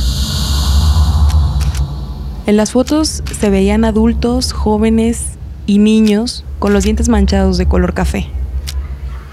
En 2.45 2.57
las 2.57 2.71
fotos 2.71 3.23
se 3.39 3.49
veían 3.49 3.85
adultos, 3.85 4.53
jóvenes 4.53 5.37
y 5.67 5.77
niños 5.77 6.45
con 6.57 6.73
los 6.73 6.83
dientes 6.83 7.09
manchados 7.09 7.57
de 7.57 7.67
color 7.67 7.93
café. 7.93 8.27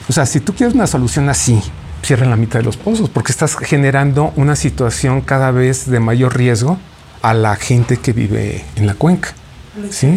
O 0.07 0.13
sea, 0.13 0.25
si 0.25 0.39
tú 0.39 0.53
quieres 0.53 0.75
una 0.75 0.87
solución 0.87 1.29
así, 1.29 1.59
cierran 2.03 2.29
la 2.29 2.35
mitad 2.35 2.59
de 2.59 2.65
los 2.65 2.77
pozos 2.77 3.09
porque 3.09 3.31
estás 3.31 3.55
generando 3.55 4.33
una 4.35 4.55
situación 4.55 5.21
cada 5.21 5.51
vez 5.51 5.89
de 5.89 5.99
mayor 5.99 6.35
riesgo 6.35 6.77
a 7.21 7.33
la 7.33 7.55
gente 7.55 7.97
que 7.97 8.13
vive 8.13 8.65
en 8.75 8.87
la 8.87 8.95
cuenca. 8.95 9.33
¿sí? 9.89 10.15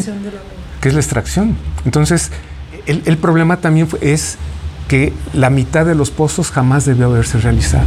Que 0.80 0.88
es 0.88 0.94
la 0.94 1.00
extracción. 1.00 1.56
Entonces, 1.84 2.30
el, 2.86 3.02
el 3.04 3.18
problema 3.18 3.58
también 3.58 3.88
es 4.00 4.36
que 4.88 5.12
la 5.32 5.50
mitad 5.50 5.86
de 5.86 5.94
los 5.94 6.10
pozos 6.10 6.50
jamás 6.50 6.84
debió 6.84 7.06
haberse 7.06 7.38
realizado. 7.38 7.86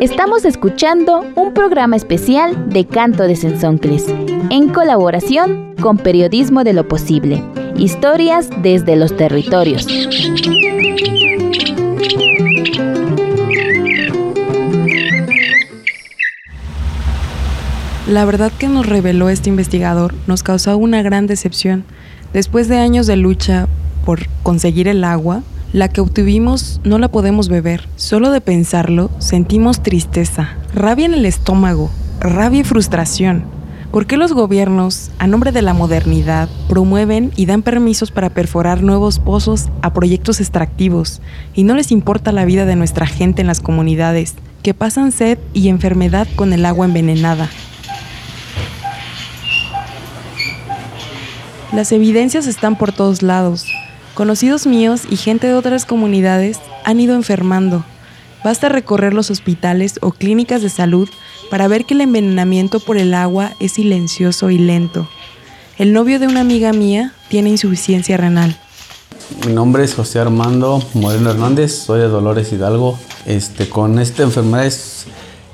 Estamos 0.00 0.44
escuchando 0.44 1.24
un 1.34 1.54
programa 1.54 1.96
especial 1.96 2.68
de 2.68 2.86
Canto 2.86 3.22
de 3.22 3.36
Sensoncles, 3.36 4.06
en 4.54 4.68
colaboración 4.68 5.74
con 5.80 5.98
Periodismo 5.98 6.62
de 6.62 6.74
lo 6.74 6.86
Posible, 6.86 7.42
historias 7.76 8.48
desde 8.62 8.94
los 8.94 9.16
territorios. 9.16 9.84
La 18.06 18.24
verdad 18.24 18.52
que 18.56 18.68
nos 18.68 18.86
reveló 18.86 19.28
este 19.28 19.48
investigador 19.48 20.14
nos 20.28 20.44
causó 20.44 20.78
una 20.78 21.02
gran 21.02 21.26
decepción. 21.26 21.82
Después 22.32 22.68
de 22.68 22.78
años 22.78 23.08
de 23.08 23.16
lucha 23.16 23.66
por 24.04 24.28
conseguir 24.44 24.86
el 24.86 25.02
agua, 25.02 25.42
la 25.72 25.88
que 25.88 26.00
obtuvimos 26.00 26.80
no 26.84 27.00
la 27.00 27.08
podemos 27.08 27.48
beber. 27.48 27.88
Solo 27.96 28.30
de 28.30 28.40
pensarlo 28.40 29.10
sentimos 29.18 29.82
tristeza, 29.82 30.50
rabia 30.72 31.06
en 31.06 31.14
el 31.14 31.26
estómago, 31.26 31.90
rabia 32.20 32.60
y 32.60 32.64
frustración. 32.64 33.53
¿Por 33.94 34.08
qué 34.08 34.16
los 34.16 34.32
gobiernos, 34.32 35.12
a 35.20 35.28
nombre 35.28 35.52
de 35.52 35.62
la 35.62 35.72
modernidad, 35.72 36.48
promueven 36.68 37.30
y 37.36 37.46
dan 37.46 37.62
permisos 37.62 38.10
para 38.10 38.28
perforar 38.28 38.82
nuevos 38.82 39.20
pozos 39.20 39.68
a 39.82 39.92
proyectos 39.92 40.40
extractivos 40.40 41.22
y 41.54 41.62
no 41.62 41.76
les 41.76 41.92
importa 41.92 42.32
la 42.32 42.44
vida 42.44 42.66
de 42.66 42.74
nuestra 42.74 43.06
gente 43.06 43.42
en 43.42 43.46
las 43.46 43.60
comunidades, 43.60 44.34
que 44.64 44.74
pasan 44.74 45.12
sed 45.12 45.38
y 45.52 45.68
enfermedad 45.68 46.26
con 46.34 46.52
el 46.52 46.66
agua 46.66 46.86
envenenada? 46.86 47.48
Las 51.72 51.92
evidencias 51.92 52.48
están 52.48 52.76
por 52.76 52.90
todos 52.90 53.22
lados. 53.22 53.64
Conocidos 54.14 54.66
míos 54.66 55.02
y 55.08 55.14
gente 55.14 55.46
de 55.46 55.54
otras 55.54 55.86
comunidades 55.86 56.58
han 56.84 56.98
ido 56.98 57.14
enfermando. 57.14 57.84
Basta 58.42 58.68
recorrer 58.68 59.14
los 59.14 59.30
hospitales 59.30 60.00
o 60.02 60.10
clínicas 60.10 60.62
de 60.62 60.68
salud 60.68 61.08
para 61.50 61.68
ver 61.68 61.84
que 61.84 61.94
el 61.94 62.00
envenenamiento 62.00 62.80
por 62.80 62.96
el 62.96 63.14
agua 63.14 63.52
es 63.60 63.72
silencioso 63.72 64.50
y 64.50 64.58
lento. 64.58 65.08
El 65.78 65.92
novio 65.92 66.18
de 66.20 66.26
una 66.26 66.40
amiga 66.40 66.72
mía 66.72 67.14
tiene 67.28 67.50
insuficiencia 67.50 68.16
renal. 68.16 68.56
Mi 69.46 69.52
nombre 69.52 69.84
es 69.84 69.94
José 69.94 70.20
Armando 70.20 70.82
Moreno 70.94 71.30
Hernández, 71.30 71.72
soy 71.72 72.00
de 72.00 72.08
Dolores 72.08 72.52
Hidalgo. 72.52 72.98
Este, 73.26 73.68
con 73.68 73.98
esta 73.98 74.22
enfermedad 74.22 74.66
es 74.66 75.06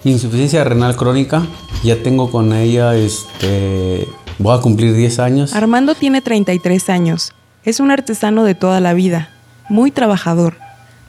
insuficiencia 0.04 0.64
renal 0.64 0.96
crónica. 0.96 1.46
Ya 1.82 2.02
tengo 2.02 2.30
con 2.30 2.52
ella, 2.52 2.94
este, 2.96 4.06
voy 4.38 4.58
a 4.58 4.60
cumplir 4.60 4.94
10 4.94 5.18
años. 5.20 5.54
Armando 5.54 5.94
tiene 5.94 6.20
33 6.20 6.90
años. 6.90 7.32
Es 7.64 7.80
un 7.80 7.90
artesano 7.90 8.44
de 8.44 8.54
toda 8.54 8.80
la 8.80 8.92
vida, 8.92 9.30
muy 9.68 9.90
trabajador. 9.90 10.56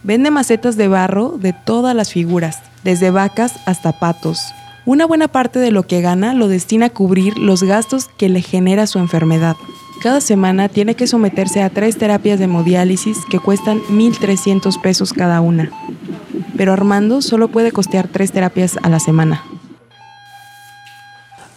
Vende 0.04 0.32
macetas 0.32 0.78
de 0.78 0.88
barro 0.88 1.36
de 1.38 1.54
todas 1.54 1.96
las 1.96 2.12
figuras, 2.12 2.60
desde 2.84 3.12
vacas 3.12 3.54
hasta 3.66 4.00
patos. 4.00 4.40
Una 4.86 5.06
buena 5.06 5.28
parte 5.28 5.60
de 5.60 5.72
lo 5.72 5.84
que 5.84 6.02
gana 6.02 6.34
lo 6.34 6.48
destina 6.48 6.88
a 6.88 6.90
cubrir 6.90 7.38
los 7.38 7.62
gastos 7.62 8.10
que 8.18 8.30
le 8.30 8.42
genera 8.42 8.88
su 8.88 8.98
enfermedad. 8.98 9.56
Cada 10.02 10.22
semana 10.22 10.70
tiene 10.70 10.96
que 10.96 11.06
someterse 11.06 11.62
a 11.62 11.70
tres 11.70 11.98
terapias 12.00 12.40
de 12.40 12.46
hemodiálisis 12.46 13.20
que 13.30 13.38
cuestan 13.38 13.80
1.300 13.92 14.82
pesos 14.82 15.14
cada 15.14 15.40
una. 15.42 15.72
Pero 16.58 16.74
Armando 16.74 17.22
solo 17.22 17.50
puede 17.50 17.72
costear 17.72 18.08
tres 18.08 18.32
terapias 18.32 18.80
a 18.82 18.90
la 18.90 19.00
semana. 19.00 19.44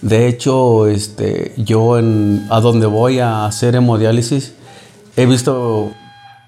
De 0.02 0.28
hecho, 0.28 0.86
este, 0.86 1.54
yo 1.56 1.98
en, 1.98 2.46
a 2.50 2.60
donde 2.60 2.84
voy 2.84 3.20
a 3.20 3.46
hacer 3.46 3.74
hemodiálisis 3.74 4.52
he 5.16 5.24
visto 5.24 5.92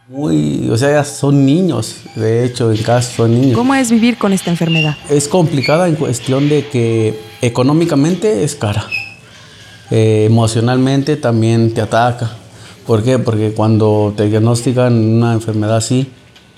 muy, 0.09 0.69
o 0.71 0.77
sea, 0.77 1.05
son 1.05 1.45
niños, 1.45 1.97
de 2.15 2.45
hecho, 2.45 2.71
en 2.71 2.81
casa 2.83 3.17
son 3.17 3.41
niños. 3.41 3.57
¿Cómo 3.57 3.75
es 3.75 3.91
vivir 3.91 4.19
con 4.19 4.33
esta 4.33 4.51
enfermedad? 4.51 4.97
Es 5.11 5.27
complicada 5.27 5.89
en 5.89 5.97
cuestión 5.97 6.49
de 6.49 6.67
que 6.69 7.19
económicamente 7.43 8.45
es 8.45 8.55
cara. 8.55 8.87
Eh, 9.91 10.25
emocionalmente 10.27 11.17
también 11.17 11.75
te 11.75 11.81
ataca. 11.81 12.31
¿Por 12.87 13.03
qué? 13.03 13.19
Porque 13.19 13.53
cuando 13.53 14.15
te 14.17 14.29
diagnostican 14.29 14.93
una 14.93 15.33
enfermedad 15.33 15.77
así, 15.77 16.09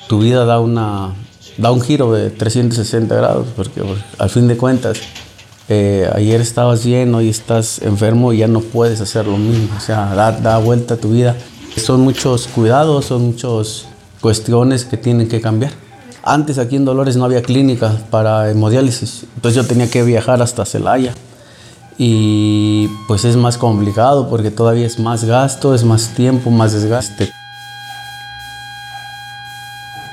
tu 0.09 0.19
vida 0.19 0.45
da, 0.45 0.61
una, 0.61 1.15
da 1.57 1.73
un 1.73 1.81
giro 1.81 2.13
de 2.13 2.29
360 2.29 3.15
grados, 3.15 3.47
porque, 3.57 3.83
al 4.19 4.29
fin 4.29 4.47
de 4.47 4.59
cuentas, 4.59 4.99
eh, 5.71 6.07
ayer 6.15 6.43
estabas 6.43 6.85
bien, 6.85 7.15
hoy 7.15 7.31
estás 7.31 7.81
enfermo 7.81 8.35
y 8.35 8.39
ya 8.39 8.47
no 8.47 8.61
puedes 8.61 9.01
hacer 9.01 9.27
lo 9.27 9.39
mismo, 9.39 9.69
o 9.75 9.81
sea, 9.81 10.15
da, 10.15 10.33
da 10.33 10.59
vuelta 10.59 10.95
a 10.95 10.97
tu 10.99 11.13
vida. 11.13 11.35
Son 11.77 12.01
muchos 12.01 12.49
cuidados, 12.49 13.07
son 13.07 13.27
muchas 13.27 13.87
cuestiones 14.21 14.85
que 14.85 14.97
tienen 14.97 15.29
que 15.29 15.41
cambiar. 15.41 15.73
Antes 16.23 16.59
aquí 16.59 16.77
en 16.77 16.85
Dolores 16.85 17.17
no 17.17 17.25
había 17.25 17.43
clínica 17.43 17.97
para 18.11 18.51
hemodiálisis, 18.51 19.25
entonces 19.37 19.63
yo 19.63 19.67
tenía 19.67 19.91
que 19.91 20.03
viajar 20.03 20.43
hasta 20.43 20.65
Celaya 20.65 21.15
y 21.97 22.89
pues 23.07 23.25
es 23.25 23.37
más 23.37 23.59
complicado 23.59 24.29
porque 24.29 24.51
todavía 24.51 24.87
es 24.87 24.99
más 24.99 25.25
gasto, 25.25 25.75
es 25.75 25.85
más 25.85 26.15
tiempo, 26.15 26.51
más 26.51 26.73
desgaste. 26.73 27.33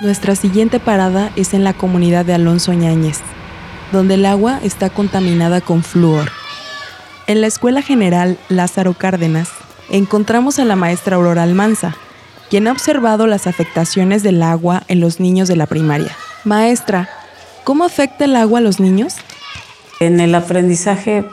Nuestra 0.02 0.36
siguiente 0.36 0.80
parada 0.80 1.32
es 1.36 1.54
en 1.54 1.64
la 1.64 1.74
comunidad 1.74 2.26
de 2.26 2.34
Alonso 2.34 2.74
Ñáñez, 2.74 3.20
donde 3.92 4.16
el 4.16 4.26
agua 4.26 4.60
está 4.62 4.90
contaminada 4.90 5.62
con 5.62 5.84
flúor. 5.84 6.32
En 7.28 7.42
la 7.42 7.48
Escuela 7.48 7.82
General 7.82 8.38
Lázaro 8.50 8.94
Cárdenas 8.94 9.50
encontramos 9.89 10.60
a 10.60 10.65
la 10.65 10.75
maestra 10.75 11.15
Aurora 11.15 11.44
Almanza, 11.44 11.96
quien 12.50 12.68
ha 12.68 12.72
observado 12.72 13.27
las 13.27 13.48
afectaciones 13.48 14.24
del 14.24 14.42
agua 14.44 14.84
en 14.88 15.00
los 15.00 15.20
niños 15.20 15.48
de 15.48 15.56
la 15.56 15.65
primaria. 15.65 16.12
Maestra, 16.44 17.10
¿cómo 17.63 17.84
afecta 17.84 18.25
el 18.25 18.36
agua 18.36 18.60
a 18.60 18.62
los 18.62 18.80
niños? 18.80 19.15
En 20.00 20.20
el 20.20 20.36
aprendizaje 20.36 21.25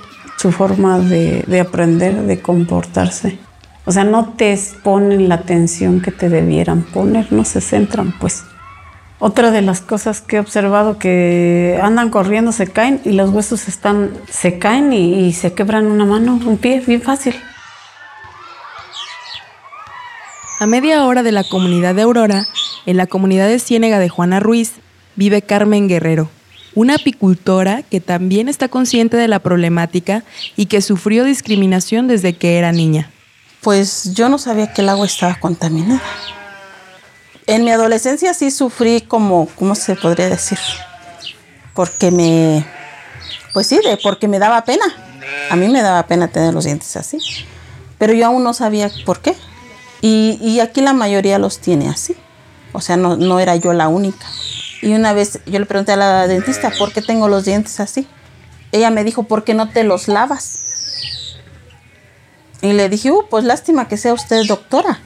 su 0.42 0.50
forma 0.50 0.99
de, 0.99 1.61
aprender, 1.61 2.23
de 2.23 2.40
comportarse. 2.40 3.38
O 3.85 3.92
sea, 3.92 4.04
no 4.04 4.35
te 4.37 4.59
ponen 4.82 5.28
la 5.28 5.37
atención 5.37 6.00
que 6.00 6.11
te 6.11 6.28
debieran 6.28 6.82
poner, 6.82 7.32
no 7.32 7.44
se 7.44 7.61
centran, 7.61 8.12
pues. 8.18 8.44
Otra 9.21 9.52
de 9.52 9.62
las 9.62 9.80
cosas 9.80 10.21
que 10.21 10.37
he 10.37 10.40
observado 10.40 10.99
que 10.99 11.78
andan 11.80 12.11
corriendo, 12.11 12.50
se 12.50 12.67
caen 12.67 13.00
y 13.04 13.12
los 13.12 13.30
huesos 13.30 13.69
están, 13.69 14.10
se 14.28 14.58
caen 14.58 14.93
y, 14.93 15.26
y 15.26 15.32
se 15.32 15.52
quebran 15.52 15.86
una 15.86 16.04
mano, 16.04 16.41
un 16.45 16.58
pie, 16.58 16.82
bien 16.84 17.02
fácil. 17.02 17.36
A 20.62 20.66
media 20.68 21.04
hora 21.06 21.25
de 21.25 21.32
la 21.32 21.42
comunidad 21.42 21.96
de 21.96 22.02
Aurora, 22.02 22.46
en 22.86 22.96
la 22.96 23.08
comunidad 23.08 23.48
de 23.48 23.58
Ciénega 23.58 23.98
de 23.98 24.08
Juana 24.08 24.38
Ruiz, 24.38 24.75
vive 25.16 25.42
Carmen 25.42 25.88
Guerrero, 25.88 26.30
una 26.76 26.94
apicultora 26.94 27.82
que 27.82 28.00
también 28.00 28.48
está 28.48 28.68
consciente 28.68 29.16
de 29.16 29.26
la 29.26 29.40
problemática 29.40 30.22
y 30.54 30.66
que 30.66 30.80
sufrió 30.80 31.25
discriminación 31.25 32.06
desde 32.06 32.34
que 32.34 32.58
era 32.58 32.70
niña. 32.70 33.10
Pues 33.60 34.14
yo 34.14 34.28
no 34.28 34.38
sabía 34.38 34.72
que 34.72 34.82
el 34.82 34.90
agua 34.90 35.04
estaba 35.04 35.34
contaminada. 35.40 36.00
En 37.48 37.64
mi 37.64 37.72
adolescencia 37.72 38.32
sí 38.32 38.52
sufrí 38.52 39.00
como, 39.00 39.48
¿cómo 39.56 39.75
se 39.75 39.96
podría 39.96 40.28
decir? 40.28 40.60
Porque 41.75 42.12
me, 42.12 42.64
pues 43.52 43.66
sí, 43.66 43.80
de, 43.84 43.96
porque 43.96 44.28
me 44.28 44.38
daba 44.38 44.64
pena. 44.64 44.84
A 45.50 45.56
mí 45.56 45.66
me 45.68 45.82
daba 45.82 46.06
pena 46.06 46.28
tener 46.28 46.54
los 46.54 46.66
dientes 46.66 46.96
así. 46.96 47.18
Pero 47.98 48.12
yo 48.12 48.26
aún 48.26 48.44
no 48.44 48.54
sabía 48.54 48.92
por 49.04 49.20
qué. 49.20 49.34
Y, 50.04 50.58
aquí 50.58 50.80
la 50.80 50.93
mayoría 50.93 51.38
los 51.38 51.60
tiene 51.60 51.88
así. 51.88 52.17
O 52.73 52.80
sea, 52.80 52.97
no, 52.97 53.17
no 53.17 53.38
era 53.38 53.54
yo 53.56 53.73
la 53.73 53.88
única. 53.88 54.26
Y 54.82 54.93
una 54.95 55.12
vez 55.12 55.38
yo 55.47 55.60
le 55.60 55.67
pregunté 55.67 55.93
a 55.93 55.97
la 55.97 56.26
dentista, 56.26 56.73
¿por 56.76 56.93
qué 56.93 57.00
tengo 57.00 57.28
los 57.28 57.45
dientes 57.45 57.78
así? 57.78 58.06
Ella 58.73 58.91
me 58.91 59.04
dijo, 59.04 59.23
¿por 59.23 59.45
qué 59.45 59.54
no 59.54 59.69
te 59.69 59.84
los 59.84 60.08
lavas? 60.08 60.58
Y 62.62 62.73
le 62.73 62.88
dije, 62.88 63.12
uh, 63.12 63.25
pues 63.30 63.45
lástima 63.45 63.86
que 63.86 63.97
sea 63.97 64.12
usted 64.12 64.45
doctora. 64.47 65.00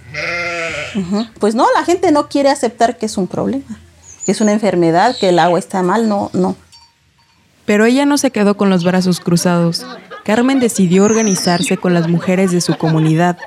Pues 1.38 1.54
no, 1.54 1.66
la 1.74 1.84
gente 1.84 2.10
no 2.10 2.28
quiere 2.28 2.48
aceptar 2.48 2.96
que 2.96 3.06
es 3.06 3.18
un 3.18 3.26
problema, 3.26 3.78
que 4.24 4.32
es 4.32 4.40
una 4.40 4.52
enfermedad, 4.52 5.14
que 5.18 5.28
el 5.28 5.38
agua 5.38 5.58
está 5.58 5.82
mal, 5.82 6.08
no, 6.08 6.30
no. 6.32 6.56
Pero 7.66 7.84
ella 7.84 8.06
no 8.06 8.16
se 8.16 8.30
quedó 8.30 8.56
con 8.56 8.70
los 8.70 8.84
brazos 8.84 9.20
cruzados. 9.20 9.84
Carmen 10.24 10.60
decidió 10.60 11.04
organizarse 11.04 11.76
con 11.76 11.92
las 11.92 12.08
mujeres 12.08 12.50
de 12.52 12.60
su 12.60 12.76
comunidad. 12.76 13.38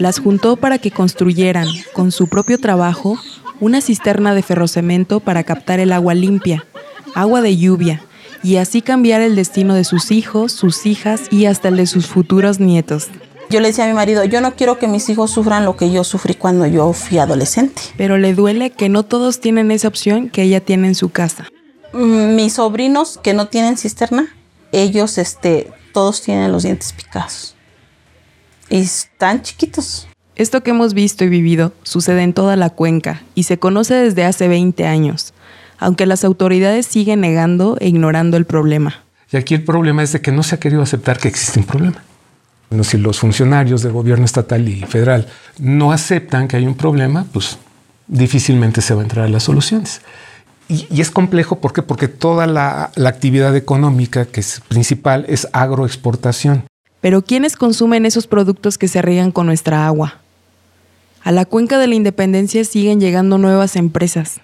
Las 0.00 0.18
juntó 0.18 0.56
para 0.56 0.78
que 0.78 0.90
construyeran, 0.90 1.68
con 1.92 2.10
su 2.10 2.26
propio 2.26 2.56
trabajo, 2.56 3.18
una 3.60 3.82
cisterna 3.82 4.34
de 4.34 4.42
ferrocemento 4.42 5.20
para 5.20 5.44
captar 5.44 5.78
el 5.78 5.92
agua 5.92 6.14
limpia, 6.14 6.64
agua 7.14 7.42
de 7.42 7.58
lluvia, 7.58 8.02
y 8.42 8.56
así 8.56 8.80
cambiar 8.80 9.20
el 9.20 9.36
destino 9.36 9.74
de 9.74 9.84
sus 9.84 10.10
hijos, 10.10 10.52
sus 10.52 10.86
hijas 10.86 11.24
y 11.30 11.44
hasta 11.44 11.68
el 11.68 11.76
de 11.76 11.86
sus 11.86 12.06
futuros 12.06 12.60
nietos. 12.60 13.08
Yo 13.50 13.60
le 13.60 13.68
decía 13.68 13.84
a 13.84 13.88
mi 13.88 13.92
marido, 13.92 14.24
yo 14.24 14.40
no 14.40 14.54
quiero 14.54 14.78
que 14.78 14.88
mis 14.88 15.06
hijos 15.10 15.32
sufran 15.32 15.66
lo 15.66 15.76
que 15.76 15.90
yo 15.90 16.02
sufrí 16.02 16.32
cuando 16.32 16.66
yo 16.66 16.94
fui 16.94 17.18
adolescente. 17.18 17.82
Pero 17.98 18.16
le 18.16 18.32
duele 18.32 18.70
que 18.70 18.88
no 18.88 19.02
todos 19.02 19.38
tienen 19.38 19.70
esa 19.70 19.88
opción 19.88 20.30
que 20.30 20.44
ella 20.44 20.62
tiene 20.62 20.88
en 20.88 20.94
su 20.94 21.10
casa. 21.10 21.46
Mm, 21.92 22.36
mis 22.36 22.54
sobrinos 22.54 23.20
que 23.22 23.34
no 23.34 23.48
tienen 23.48 23.76
cisterna, 23.76 24.34
ellos 24.72 25.18
este, 25.18 25.70
todos 25.92 26.22
tienen 26.22 26.52
los 26.52 26.62
dientes 26.62 26.94
picados. 26.94 27.54
Y 28.70 28.78
están 28.78 29.42
chiquitos. 29.42 30.06
Esto 30.36 30.62
que 30.62 30.70
hemos 30.70 30.94
visto 30.94 31.24
y 31.24 31.28
vivido 31.28 31.74
sucede 31.82 32.22
en 32.22 32.32
toda 32.32 32.56
la 32.56 32.70
cuenca 32.70 33.20
y 33.34 33.42
se 33.42 33.58
conoce 33.58 33.94
desde 33.94 34.24
hace 34.24 34.48
20 34.48 34.86
años, 34.86 35.34
aunque 35.78 36.06
las 36.06 36.24
autoridades 36.24 36.86
siguen 36.86 37.20
negando 37.20 37.76
e 37.80 37.88
ignorando 37.88 38.36
el 38.36 38.46
problema. 38.46 39.04
Y 39.32 39.36
aquí 39.36 39.54
el 39.54 39.64
problema 39.64 40.02
es 40.02 40.12
de 40.12 40.20
que 40.20 40.32
no 40.32 40.42
se 40.42 40.54
ha 40.54 40.60
querido 40.60 40.82
aceptar 40.82 41.18
que 41.18 41.28
existe 41.28 41.58
un 41.58 41.66
problema. 41.66 42.02
Bueno, 42.70 42.84
si 42.84 42.96
los 42.96 43.18
funcionarios 43.18 43.82
del 43.82 43.92
gobierno 43.92 44.24
estatal 44.24 44.68
y 44.68 44.80
federal 44.82 45.26
no 45.58 45.92
aceptan 45.92 46.46
que 46.46 46.56
hay 46.56 46.66
un 46.66 46.76
problema, 46.76 47.26
pues 47.32 47.58
difícilmente 48.06 48.80
se 48.80 48.94
va 48.94 49.00
a 49.00 49.02
entrar 49.02 49.26
a 49.26 49.28
las 49.28 49.42
soluciones. 49.42 50.00
Y, 50.68 51.00
es 51.00 51.10
complejo 51.10 51.60
¿por 51.60 51.72
qué? 51.72 51.82
porque 51.82 52.06
toda 52.06 52.46
la, 52.46 52.92
la 52.94 53.08
actividad 53.08 53.56
económica 53.56 54.26
que 54.26 54.38
es 54.40 54.62
principal 54.68 55.24
es 55.28 55.48
agroexportación. 55.52 56.69
Pero 57.00 57.22
¿quiénes 57.22 57.56
consumen 57.56 58.04
esos 58.04 58.26
productos 58.26 58.76
que 58.76 58.88
se 58.88 59.00
riegan 59.02 59.32
con 59.32 59.46
nuestra 59.46 59.86
agua? 59.86 60.18
A 61.22 61.32
la 61.32 61.44
cuenca 61.44 61.78
de 61.78 61.86
la 61.86 61.94
Independencia 61.94 62.64
siguen 62.64 63.00
llegando 63.00 63.38
nuevas 63.38 63.76
empresas. 63.76 64.40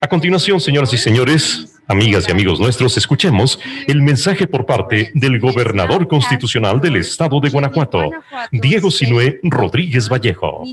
A 0.00 0.08
continuación, 0.08 0.60
señoras 0.60 0.92
y 0.92 0.98
señores, 0.98 1.74
amigas 1.86 2.26
y 2.28 2.32
amigos 2.32 2.60
nuestros, 2.60 2.96
escuchemos 2.96 3.58
el 3.86 4.02
mensaje 4.02 4.46
por 4.46 4.66
parte 4.66 5.10
del 5.14 5.40
gobernador 5.40 6.06
constitucional 6.08 6.80
del 6.80 6.96
estado 6.96 7.40
de 7.40 7.48
Guanajuato, 7.48 8.10
Diego 8.52 8.90
Sinué 8.90 9.40
Rodríguez 9.42 10.08
Vallejo. 10.08 10.64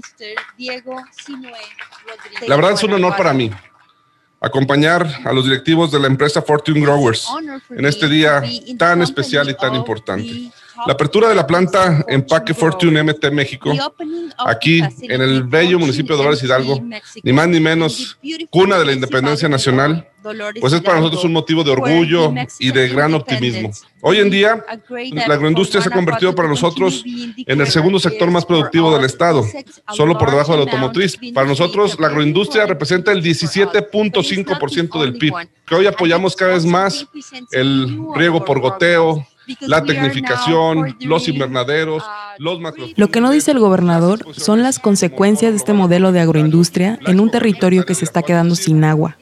La 2.48 2.56
verdad 2.56 2.74
es 2.74 2.84
un 2.84 2.94
honor 2.94 3.15
para 3.15 3.34
mí 3.34 3.52
acompañar 4.41 5.08
a 5.24 5.32
los 5.32 5.46
directivos 5.46 5.91
de 5.91 6.00
la 6.00 6.08
empresa 6.08 6.41
Fortune 6.41 6.82
Growers 6.82 7.28
en 7.70 7.86
este 7.86 8.10
día 8.10 8.41
tan 8.78 9.02
especial 9.02 9.50
y 9.50 9.56
tan 9.56 9.76
importante. 9.76 10.52
La 10.88 10.94
apertura 10.94 11.30
de 11.30 11.36
la 11.36 11.46
planta 11.46 12.04
Empaque 12.08 12.54
Fortune 12.54 13.04
MT 13.04 13.32
México, 13.32 13.72
aquí 14.38 14.82
en 15.02 15.22
el 15.22 15.44
bello 15.44 15.80
municipio 15.80 16.15
de 16.15 16.24
Dolores 16.24 16.44
Hidalgo, 16.44 16.82
ni 17.24 17.34
más 17.34 17.48
ni 17.48 17.60
menos, 17.60 18.17
cuna 18.50 18.78
de 18.78 18.86
la 18.86 18.94
independencia 18.94 19.48
nacional, 19.50 20.08
pues 20.60 20.74
es 20.74 20.82
para 20.82 21.00
nosotros 21.00 21.24
un 21.24 21.34
motivo 21.34 21.63
de 21.63 21.72
orgullo 21.72 22.34
y 22.60 22.72
de 22.72 22.88
gran 22.89 23.13
optimismo. 23.13 23.72
Hoy 24.02 24.20
en 24.20 24.30
día, 24.30 24.63
la 25.12 25.34
agroindustria 25.34 25.82
se 25.82 25.89
ha 25.89 25.91
convertido 25.91 26.34
para 26.34 26.48
nosotros 26.48 27.04
en 27.06 27.62
el 27.62 27.67
segundo 27.67 28.00
sector 28.00 28.30
más 28.32 28.46
productivo 28.46 28.96
del 28.96 29.06
Estado, 29.06 29.46
solo 29.94 30.17
por 30.17 30.32
debajo 30.32 30.52
de 30.52 30.60
la 30.60 30.63
automotriz. 30.63 31.17
Para 31.34 31.48
nosotros, 31.48 32.00
la 32.00 32.08
agroindustria 32.08 32.65
representa 32.65 33.12
el 33.12 33.24
17.5% 33.24 35.02
del 35.02 35.17
PIB, 35.17 35.34
que 35.65 35.76
hoy 35.76 35.86
apoyamos 35.88 36.36
cada 36.36 36.54
vez 36.54 36.65
más 36.65 37.08
el 37.52 38.00
riego 38.15 38.44
por 38.44 38.60
goteo, 38.60 39.26
la 39.62 39.84
tecnificación, 39.84 40.97
los 41.01 41.27
invernaderos, 41.27 42.04
los 42.38 42.60
macro... 42.60 42.86
Lo 42.95 43.10
que 43.10 43.21
no 43.21 43.32
dice 43.32 43.51
el 43.51 43.60
gobernador 43.60 44.25
son 44.34 44.63
las 44.63 44.80
consecuencias 44.80 45.51
de 45.51 45.58
este 45.58 45.73
modelo 45.73 46.12
de 46.12 46.21
agroindustria 46.21 46.99
en 47.06 47.19
un 47.19 47.32
territorio 47.32 47.86
que 47.86 47.95
se 47.95 48.06
está 48.06 48.21
quedando 48.21 48.56
sin 48.56 48.84
agua 48.84 49.17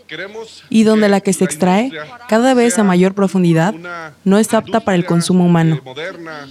y 0.70 0.84
donde 0.84 1.10
la 1.10 1.22
que 1.22 1.34
se 1.34 1.46
extrae, 1.46 1.92
cada 2.28 2.54
vez 2.54 2.80
a 2.80 2.84
mayor 2.84 3.14
profundidad, 3.14 3.74
no 4.24 4.38
es 4.38 4.54
apta 4.54 4.80
para 4.80 4.96
el 4.96 5.06
consumo 5.06 5.46
humano. 5.46 5.82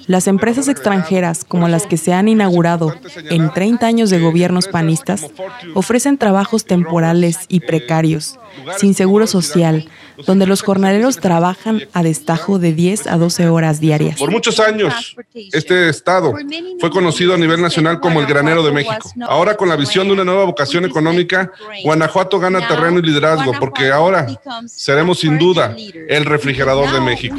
Las 0.06 0.26
empresas 0.26 0.68
extranjeras, 0.68 1.44
como 1.44 1.68
las 1.68 1.86
que 1.86 1.96
se 1.96 2.12
han 2.12 2.28
inaugurado 2.28 2.94
en 3.30 3.52
30 3.52 3.86
años 3.86 4.10
de 4.10 4.20
gobiernos 4.20 4.68
panistas, 4.68 5.26
ofrecen 5.74 6.18
trabajos 6.18 6.64
temporales 6.64 7.38
y 7.48 7.60
precarios, 7.60 8.38
sin 8.78 8.94
seguro 8.94 9.26
social, 9.26 9.88
donde 10.26 10.46
los 10.46 10.62
jornaleros 10.62 11.18
trabajan 11.18 11.82
a 11.92 12.02
destajo 12.02 12.58
de 12.58 12.72
10 12.72 13.06
a 13.06 13.16
12 13.16 13.48
horas 13.48 13.80
diarias. 13.80 14.18
Por 14.18 14.30
muchos 14.30 14.60
años, 14.60 15.16
este 15.52 15.88
estado 15.88 16.34
fue 16.80 16.90
conocido 16.90 17.34
a 17.34 17.38
nivel 17.38 17.60
nacional 17.60 18.00
como 18.00 18.20
el 18.20 18.26
granero 18.26 18.62
de 18.62 18.72
México. 18.72 19.10
Ahora, 19.26 19.56
con 19.56 19.68
la 19.68 19.76
visión 19.76 20.06
de 20.06 20.14
una 20.14 20.24
nueva 20.24 20.44
vocación 20.44 20.84
económica, 20.84 21.52
Guanajuato 21.84 22.38
gana 22.38 22.66
terreno 22.66 22.98
y 22.98 23.02
liderazgo, 23.02 23.52
porque 23.58 23.90
ahora 23.90 24.26
seremos 24.66 25.20
sin 25.20 25.38
duda 25.38 25.74
el 26.08 26.24
refrigerador 26.24 26.92
de 26.92 27.00
México. 27.00 27.36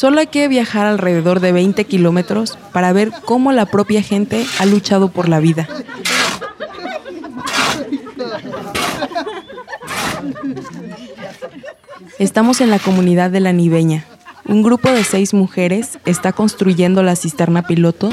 Solo 0.00 0.20
hay 0.20 0.28
que 0.28 0.48
viajar 0.48 0.86
alrededor 0.86 1.40
de 1.40 1.52
20 1.52 1.84
kilómetros 1.84 2.56
para 2.72 2.90
ver 2.94 3.12
cómo 3.26 3.52
la 3.52 3.66
propia 3.66 4.00
gente 4.00 4.46
ha 4.58 4.64
luchado 4.64 5.10
por 5.10 5.28
la 5.28 5.40
vida. 5.40 5.68
Estamos 12.18 12.62
en 12.62 12.70
la 12.70 12.78
comunidad 12.78 13.30
de 13.30 13.40
La 13.40 13.52
Niveña. 13.52 14.06
Un 14.46 14.62
grupo 14.62 14.90
de 14.90 15.04
seis 15.04 15.34
mujeres 15.34 15.98
está 16.06 16.32
construyendo 16.32 17.02
la 17.02 17.14
cisterna 17.14 17.66
piloto 17.66 18.08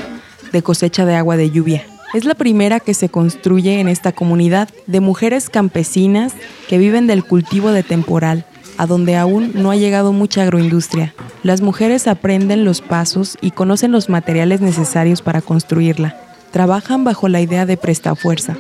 de 0.52 0.62
cosecha 0.62 1.06
de 1.06 1.16
agua 1.16 1.38
de 1.38 1.52
lluvia. 1.52 1.86
Es 2.14 2.26
la 2.26 2.36
primera 2.36 2.82
que 2.82 2.96
se 2.96 3.08
construye 3.08 3.80
en 3.80 3.88
esta 3.88 4.12
comunidad 4.12 4.68
de 4.88 5.00
mujeres 5.00 5.50
campesinas 5.50 6.34
que 6.68 6.80
viven 6.80 7.08
del 7.08 7.24
cultivo 7.24 7.72
de 7.72 7.84
temporal 7.84 8.46
a 8.78 8.86
donde 8.86 9.18
aún 9.18 9.52
no 9.56 9.72
ha 9.72 9.76
llegado 9.76 10.14
mucha 10.14 10.44
agroindustria. 10.44 11.14
Las 11.44 11.62
mujeres 11.62 12.08
aprenden 12.08 12.66
los 12.66 12.82
pasos 12.82 13.38
y 13.42 13.52
conocen 13.52 13.92
los 13.92 14.10
materiales 14.10 14.62
necesarios 14.62 15.22
para 15.22 15.42
construirla. 15.42 16.16
Trabajan 16.52 17.04
bajo 17.04 17.28
la 17.28 17.42
idea 17.42 17.66
de 17.66 17.78
prestafuerza, 17.78 18.56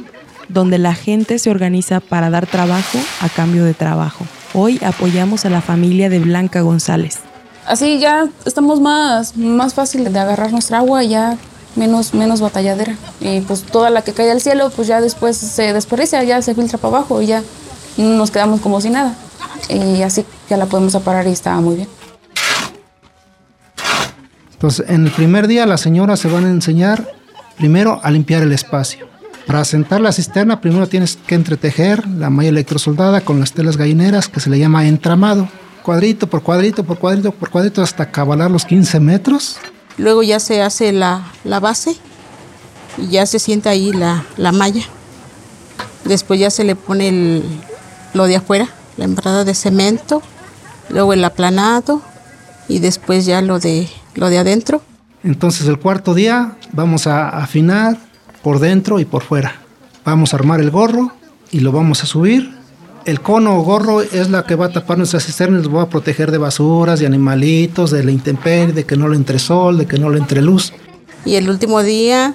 donde 0.50 0.78
la 0.78 0.94
gente 0.94 1.40
se 1.40 1.50
organiza 1.50 2.00
para 2.00 2.30
dar 2.30 2.48
trabajo 2.48 2.98
a 3.22 3.30
cambio 3.30 3.64
de 3.64 3.74
trabajo. 3.74 4.26
Hoy 4.54 4.80
apoyamos 4.84 5.46
a 5.46 5.50
la 5.50 5.62
familia 5.62 6.10
de 6.10 6.20
Blanca 6.20 6.62
González. 6.62 7.20
Así 7.66 8.00
ya 8.00 8.28
estamos 8.46 8.80
más, 8.80 9.36
más 9.36 9.74
fácil 9.74 10.12
de 10.12 10.20
agarrar 10.20 10.52
nuestra 10.52 10.78
agua 10.80 11.04
ya 11.04 11.38
menos, 11.76 12.14
menos 12.14 12.40
batalladera. 12.40 12.96
Y 13.20 13.42
pues 13.42 13.64
toda 13.64 13.90
la 13.90 14.04
que 14.04 14.14
cae 14.14 14.32
al 14.32 14.42
cielo, 14.42 14.72
pues 14.74 14.88
ya 14.88 15.02
después 15.02 15.36
se 15.36 15.74
desperdicia, 15.74 16.24
ya 16.24 16.42
se 16.42 16.56
filtra 16.56 16.78
para 16.78 16.98
abajo 16.98 17.22
y 17.22 17.28
ya 17.28 17.44
nos 17.98 18.32
quedamos 18.32 18.62
como 18.62 18.80
si 18.80 18.90
nada 18.90 19.16
y 19.70 20.02
así 20.02 20.26
ya 20.50 20.58
la 20.58 20.66
podemos 20.66 20.96
aparar 20.96 21.28
y 21.28 21.32
está 21.32 21.56
muy 21.56 21.76
bien. 21.76 21.90
Entonces, 24.54 24.90
en 24.90 25.06
el 25.06 25.12
primer 25.12 25.48
día 25.48 25.66
las 25.66 25.82
señoras 25.82 26.20
se 26.20 26.28
van 26.30 26.46
a 26.46 26.50
enseñar 26.50 27.14
primero 27.58 28.00
a 28.04 28.10
limpiar 28.10 28.42
el 28.44 28.52
espacio. 28.52 29.08
Para 29.46 29.62
asentar 29.62 30.02
la 30.02 30.12
cisterna, 30.12 30.60
primero 30.60 30.88
tienes 30.88 31.18
que 31.28 31.36
entretejer 31.36 32.06
la 32.08 32.30
malla 32.30 32.50
electrosoldada 32.50 33.22
con 33.22 33.40
las 33.40 33.54
telas 33.54 33.78
gallineras, 33.78 34.28
que 34.28 34.40
se 34.40 34.50
le 34.50 34.60
llama 34.60 34.88
entramado. 34.88 35.48
Cuadrito 35.84 36.28
por 36.28 36.44
cuadrito, 36.44 36.84
por 36.84 37.00
cuadrito, 37.00 37.32
por 37.32 37.50
cuadrito, 37.50 37.82
hasta 37.82 38.12
cabalar 38.12 38.52
los 38.52 38.66
15 38.66 39.00
metros. 39.00 39.58
Luego 39.98 40.22
ya 40.22 40.40
se 40.40 40.62
hace 40.62 40.92
la, 40.92 41.32
la 41.46 41.60
base 41.60 41.96
y 42.98 43.08
ya 43.08 43.26
se 43.26 43.40
sienta 43.40 43.70
ahí 43.70 43.94
la, 43.94 44.26
la 44.36 44.52
malla. 44.52 44.84
Después 46.04 46.40
ya 46.40 46.50
se 46.50 46.64
le 46.64 46.76
pone 46.76 47.08
el, 47.08 47.44
lo 48.14 48.26
de 48.26 48.36
afuera, 48.36 48.68
la 48.98 49.06
embrada 49.06 49.44
de 49.44 49.54
cemento, 49.54 50.22
luego 50.90 51.14
el 51.14 51.24
aplanado 51.24 52.02
y 52.68 52.80
después 52.80 53.26
ya 53.26 53.42
lo 53.42 53.60
de, 53.60 53.88
lo 54.16 54.30
de 54.30 54.40
adentro. 54.40 54.82
Entonces 55.24 55.68
el 55.68 55.80
cuarto 55.80 56.14
día 56.14 56.58
vamos 56.74 57.08
a 57.08 57.30
afinar 57.30 57.98
por 58.44 58.60
dentro 58.60 59.00
y 59.00 59.06
por 59.06 59.24
fuera. 59.24 59.56
Vamos 60.06 60.34
a 60.34 60.38
armar 60.38 60.60
el 60.60 60.72
gorro 60.72 61.12
y 61.52 61.60
lo 61.60 61.72
vamos 61.72 62.04
a 62.04 62.06
subir. 62.06 62.56
El 63.06 63.22
cono 63.22 63.58
o 63.58 63.62
gorro 63.64 64.02
es 64.02 64.30
la 64.30 64.44
que 64.44 64.56
va 64.56 64.66
a 64.66 64.72
tapar 64.72 64.98
nuestras 64.98 65.26
cisternas, 65.26 65.64
nos 65.64 65.74
va 65.74 65.84
a 65.84 65.90
proteger 65.90 66.30
de 66.30 66.38
basuras, 66.38 67.00
de 67.00 67.06
animalitos, 67.06 67.92
de 67.92 68.04
la 68.04 68.12
intemperie, 68.12 68.74
de 68.74 68.86
que 68.86 68.98
no 68.98 69.08
le 69.08 69.16
entre 69.16 69.40
sol, 69.40 69.78
de 69.78 69.86
que 69.86 69.98
no 69.98 70.10
le 70.10 70.18
entre 70.18 70.42
luz. 70.42 70.74
Y 71.24 71.36
el 71.36 71.50
último 71.50 71.84
día 71.84 72.34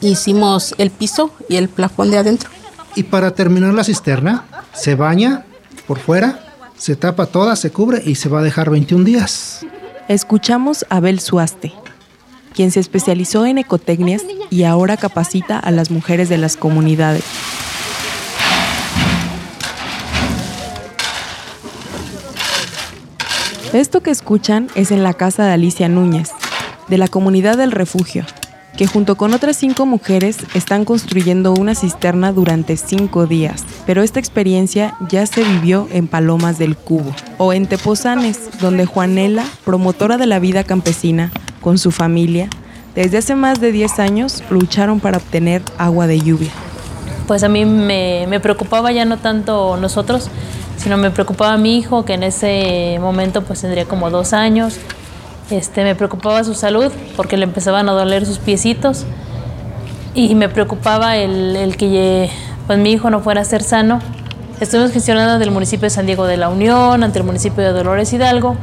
hicimos 0.00 0.74
el 0.78 0.90
piso 0.90 1.30
y 1.48 1.56
el 1.56 1.68
plafón 1.68 2.10
de 2.10 2.18
adentro. 2.18 2.50
Y 2.96 3.04
para 3.04 3.32
terminar 3.32 3.72
la 3.74 3.84
cisterna, 3.84 4.44
se 4.72 4.96
baña 4.96 5.44
por 5.88 5.98
fuera, 5.98 6.38
se 6.76 6.94
tapa 6.96 7.26
toda, 7.26 7.56
se 7.56 7.70
cubre 7.70 8.02
y 8.04 8.16
se 8.16 8.28
va 8.28 8.40
a 8.40 8.42
dejar 8.42 8.68
21 8.68 9.04
días. 9.04 9.64
Escuchamos 10.06 10.84
a 10.90 10.98
Abel 10.98 11.18
Suaste, 11.18 11.72
quien 12.54 12.70
se 12.70 12.78
especializó 12.78 13.46
en 13.46 13.56
ecotecnias 13.56 14.22
y 14.50 14.64
ahora 14.64 14.98
capacita 14.98 15.58
a 15.58 15.70
las 15.70 15.90
mujeres 15.90 16.28
de 16.28 16.36
las 16.36 16.58
comunidades. 16.58 17.24
Esto 23.72 24.02
que 24.02 24.10
escuchan 24.10 24.68
es 24.74 24.90
en 24.90 25.02
la 25.02 25.14
casa 25.14 25.46
de 25.46 25.52
Alicia 25.52 25.88
Núñez, 25.88 26.30
de 26.88 26.98
la 26.98 27.08
comunidad 27.08 27.56
del 27.56 27.72
refugio, 27.72 28.26
que 28.78 28.86
junto 28.86 29.16
con 29.16 29.34
otras 29.34 29.56
cinco 29.56 29.86
mujeres 29.86 30.38
están 30.54 30.84
construyendo 30.84 31.52
una 31.52 31.74
cisterna 31.74 32.32
durante 32.32 32.76
cinco 32.76 33.26
días. 33.26 33.64
Pero 33.86 34.04
esta 34.04 34.20
experiencia 34.20 34.94
ya 35.10 35.26
se 35.26 35.42
vivió 35.42 35.88
en 35.90 36.06
Palomas 36.06 36.58
del 36.58 36.76
Cubo 36.76 37.12
o 37.38 37.52
en 37.52 37.66
Tepozanes, 37.66 38.38
donde 38.60 38.86
Juanela, 38.86 39.44
promotora 39.64 40.16
de 40.16 40.26
la 40.26 40.38
vida 40.38 40.62
campesina, 40.62 41.32
con 41.60 41.76
su 41.76 41.90
familia, 41.90 42.48
desde 42.94 43.18
hace 43.18 43.34
más 43.34 43.60
de 43.60 43.72
10 43.72 43.98
años 43.98 44.44
lucharon 44.48 45.00
para 45.00 45.18
obtener 45.18 45.60
agua 45.76 46.06
de 46.06 46.20
lluvia. 46.20 46.50
Pues 47.26 47.42
a 47.42 47.48
mí 47.48 47.64
me, 47.64 48.38
preocupaba 48.40 48.92
ya 48.92 49.04
no 49.04 49.18
tanto 49.18 49.76
nosotros, 49.76 50.28
sino 50.76 50.96
me 50.96 51.10
preocupaba 51.10 51.56
mi 51.56 51.78
hijo, 51.78 52.04
que 52.04 52.14
en 52.14 52.22
ese 52.22 52.98
momento 53.00 53.42
pues 53.42 53.60
tendría 53.60 53.86
como 53.86 54.08
dos 54.10 54.32
años 54.32 54.78
este, 55.50 55.82
me 55.82 55.94
preocupaba 55.94 56.44
su 56.44 56.54
salud 56.54 56.92
porque 57.16 57.36
le 57.36 57.44
empezaban 57.44 57.88
a 57.88 57.92
doler 57.92 58.26
sus 58.26 58.38
piecitos 58.38 59.06
y 60.14 60.34
me 60.34 60.48
preocupaba 60.48 61.16
el, 61.16 61.76
que 61.78 62.30
pues, 62.66 62.78
mi 62.78 62.92
hijo 62.92 63.10
no 63.10 63.20
fuera 63.20 63.40
a 63.40 63.44
ser 63.44 63.62
sano. 63.62 64.00
Estuvimos 64.60 64.90
gestionando 64.92 65.34
ante 65.34 65.44
el 65.44 65.52
municipio 65.52 65.86
de 65.86 65.90
San 65.90 66.06
Diego 66.06 66.26
de 66.26 66.36
la 66.36 66.48
Unión, 66.48 67.04
ante 67.04 67.18
el 67.20 67.24
municipio 67.24 67.62
de 67.62 67.70
Dolores 67.70 68.12
Hidalgo, 68.12 68.56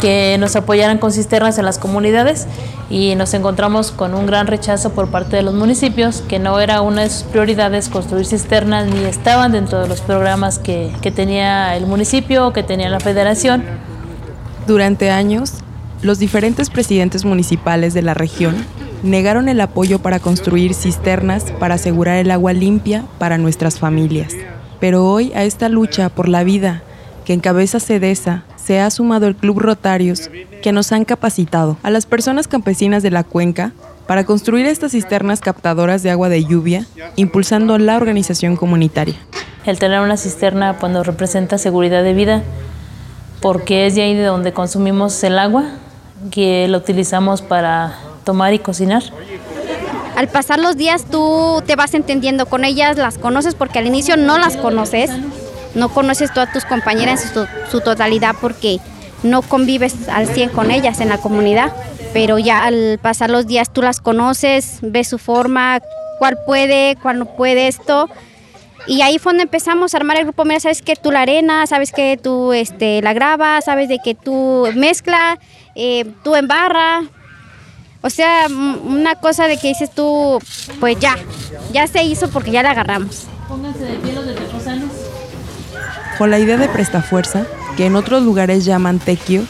que 0.00 0.36
nos 0.38 0.54
apoyaran 0.56 0.98
con 0.98 1.10
cisternas 1.10 1.58
en 1.58 1.64
las 1.64 1.78
comunidades 1.78 2.46
y 2.90 3.14
nos 3.14 3.32
encontramos 3.32 3.90
con 3.90 4.14
un 4.14 4.26
gran 4.26 4.46
rechazo 4.46 4.90
por 4.90 5.08
parte 5.08 5.36
de 5.36 5.42
los 5.42 5.54
municipios, 5.54 6.22
que 6.28 6.38
no 6.38 6.60
era 6.60 6.82
una 6.82 7.02
de 7.02 7.10
sus 7.10 7.22
prioridades 7.22 7.88
construir 7.88 8.26
cisternas 8.26 8.86
ni 8.86 9.04
estaban 9.04 9.52
dentro 9.52 9.80
de 9.80 9.88
los 9.88 10.02
programas 10.02 10.58
que, 10.58 10.92
que 11.00 11.10
tenía 11.10 11.74
el 11.76 11.86
municipio 11.86 12.48
o 12.48 12.52
que 12.52 12.62
tenía 12.62 12.90
la 12.90 13.00
federación. 13.00 13.64
Durante 14.66 15.10
años, 15.10 15.54
los 16.02 16.18
diferentes 16.18 16.68
presidentes 16.68 17.24
municipales 17.24 17.94
de 17.94 18.02
la 18.02 18.14
región 18.14 18.56
negaron 19.02 19.48
el 19.48 19.60
apoyo 19.60 20.00
para 20.00 20.20
construir 20.20 20.74
cisternas 20.74 21.44
para 21.58 21.76
asegurar 21.76 22.16
el 22.18 22.30
agua 22.30 22.52
limpia 22.52 23.04
para 23.18 23.38
nuestras 23.38 23.78
familias. 23.78 24.32
Pero 24.80 25.06
hoy 25.06 25.32
a 25.34 25.44
esta 25.44 25.68
lucha 25.68 26.08
por 26.08 26.28
la 26.28 26.44
vida 26.44 26.82
que 27.24 27.32
encabeza 27.32 27.80
CEDESA 27.80 28.44
se 28.56 28.80
ha 28.80 28.90
sumado 28.90 29.26
el 29.26 29.36
Club 29.36 29.60
Rotarios 29.60 30.30
que 30.62 30.72
nos 30.72 30.92
han 30.92 31.04
capacitado 31.04 31.76
a 31.82 31.90
las 31.90 32.06
personas 32.06 32.48
campesinas 32.48 33.02
de 33.02 33.10
la 33.10 33.24
cuenca 33.24 33.72
para 34.06 34.24
construir 34.24 34.66
estas 34.66 34.92
cisternas 34.92 35.40
captadoras 35.40 36.02
de 36.02 36.10
agua 36.10 36.28
de 36.28 36.44
lluvia, 36.44 36.86
impulsando 37.16 37.78
la 37.78 37.96
organización 37.96 38.56
comunitaria. 38.56 39.14
El 39.64 39.78
tener 39.78 40.00
una 40.00 40.16
cisterna 40.16 40.76
cuando 40.78 41.04
representa 41.04 41.58
seguridad 41.58 42.02
de 42.02 42.12
vida, 42.12 42.42
porque 43.40 43.86
es 43.86 43.94
de 43.94 44.02
ahí 44.02 44.14
de 44.14 44.24
donde 44.24 44.52
consumimos 44.52 45.22
el 45.22 45.38
agua, 45.38 45.70
que 46.30 46.68
lo 46.68 46.78
utilizamos 46.78 47.42
para 47.42 47.98
tomar 48.24 48.54
y 48.54 48.58
cocinar. 48.58 49.02
Al 50.16 50.28
pasar 50.28 50.58
los 50.58 50.76
días 50.76 51.04
tú 51.10 51.62
te 51.66 51.74
vas 51.74 51.94
entendiendo 51.94 52.46
con 52.46 52.64
ellas, 52.64 52.96
las 52.96 53.18
conoces 53.18 53.54
porque 53.54 53.78
al 53.78 53.86
inicio 53.86 54.16
no 54.16 54.38
las 54.38 54.56
conoces, 54.56 55.10
no 55.74 55.88
conoces 55.88 56.32
todas 56.32 56.52
tus 56.52 56.64
compañeras 56.64 57.24
en 57.24 57.46
su, 57.70 57.80
totalidad 57.80 58.34
porque 58.40 58.78
no 59.22 59.40
convives 59.42 60.08
al 60.08 60.26
100 60.26 60.50
con 60.50 60.70
ellas 60.70 61.00
en 61.00 61.08
la 61.08 61.18
comunidad, 61.18 61.72
pero 62.12 62.38
ya 62.38 62.64
al 62.64 62.98
pasar 63.00 63.30
los 63.30 63.46
días 63.46 63.72
tú 63.72 63.80
las 63.80 64.00
conoces, 64.00 64.78
ves 64.82 65.08
su 65.08 65.18
forma, 65.18 65.80
cuál 66.18 66.38
puede, 66.44 66.96
cuál 67.00 67.20
no 67.20 67.24
puede 67.24 67.68
esto, 67.68 68.10
Y 68.86 69.02
ahí 69.02 69.18
fue 69.18 69.32
donde 69.32 69.44
empezamos 69.44 69.94
a 69.94 69.98
armar 69.98 70.18
el 70.18 70.24
grupo. 70.24 70.44
Mira, 70.44 70.60
sabes 70.60 70.82
que 70.82 70.96
tú 70.96 71.10
la 71.10 71.22
arena, 71.22 71.66
sabes 71.66 71.92
que 71.92 72.18
tú 72.20 72.52
este, 72.52 73.00
la 73.02 73.12
grabas, 73.12 73.64
sabes 73.64 73.88
de 73.88 73.98
que 73.98 74.14
tú 74.14 74.68
mezcla, 74.74 75.38
eh, 75.74 76.04
tú 76.24 76.34
embarra. 76.34 77.02
O 78.02 78.10
sea, 78.10 78.48
una 78.48 79.14
cosa 79.14 79.46
de 79.46 79.58
que 79.58 79.68
dices 79.68 79.90
tú, 79.90 80.40
pues 80.80 80.98
ya, 80.98 81.16
ya 81.72 81.86
se 81.86 82.02
hizo 82.02 82.28
porque 82.28 82.50
ya 82.50 82.62
la 82.62 82.72
agarramos. 82.72 83.26
Pónganse 83.48 83.84
de 83.84 83.94
pie 83.94 84.12
los 84.12 84.26
de 84.26 84.34
Con 86.18 86.30
la 86.30 86.40
idea 86.40 86.56
de 86.56 86.68
prestafuerza, 86.68 87.46
que 87.76 87.86
en 87.86 87.94
otros 87.94 88.24
lugares 88.24 88.64
llaman 88.64 88.98
tequio, 88.98 89.44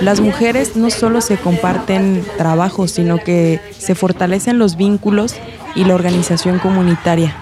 las 0.00 0.20
mujeres 0.20 0.76
no 0.76 0.90
solo 0.90 1.22
se 1.22 1.38
comparten 1.38 2.24
trabajo, 2.36 2.86
sino 2.86 3.18
que 3.18 3.60
se 3.78 3.94
fortalecen 3.94 4.58
los 4.58 4.76
vínculos 4.76 5.34
y 5.74 5.84
la 5.84 5.94
organización 5.94 6.58
comunitaria. 6.58 7.34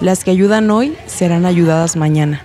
Las 0.00 0.24
que 0.24 0.32
ayudan 0.32 0.70
hoy 0.70 0.96
serán 1.06 1.46
ayudadas 1.46 1.96
mañana. 1.96 2.44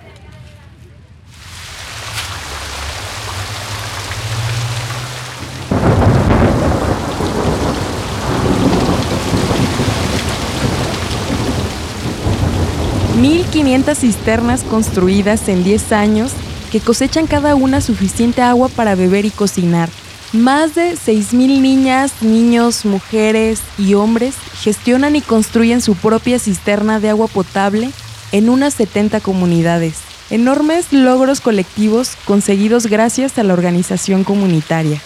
...1.500 13.20 13.94
cisternas 13.96 14.62
construidas 14.64 15.48
en 15.48 15.62
10 15.62 15.92
años... 15.92 16.32
...que 16.72 16.80
cosechan 16.80 17.26
cada 17.26 17.54
una 17.56 17.80
suficiente 17.80 18.40
agua 18.40 18.68
para 18.68 18.94
beber 18.94 19.26
y 19.26 19.30
cocinar... 19.30 19.90
Más 20.32 20.76
de 20.76 20.92
6.000 20.92 21.60
niñas, 21.60 22.12
niños, 22.20 22.84
mujeres 22.84 23.60
y 23.76 23.94
hombres 23.94 24.36
gestionan 24.62 25.16
y 25.16 25.22
construyen 25.22 25.80
su 25.80 25.96
propia 25.96 26.38
cisterna 26.38 27.00
de 27.00 27.10
agua 27.10 27.26
potable 27.26 27.90
en 28.30 28.48
unas 28.48 28.74
70 28.74 29.20
comunidades. 29.20 29.94
Enormes 30.30 30.92
logros 30.92 31.40
colectivos 31.40 32.12
conseguidos 32.26 32.86
gracias 32.86 33.36
a 33.38 33.42
la 33.42 33.54
organización 33.54 34.22
comunitaria. 34.22 35.00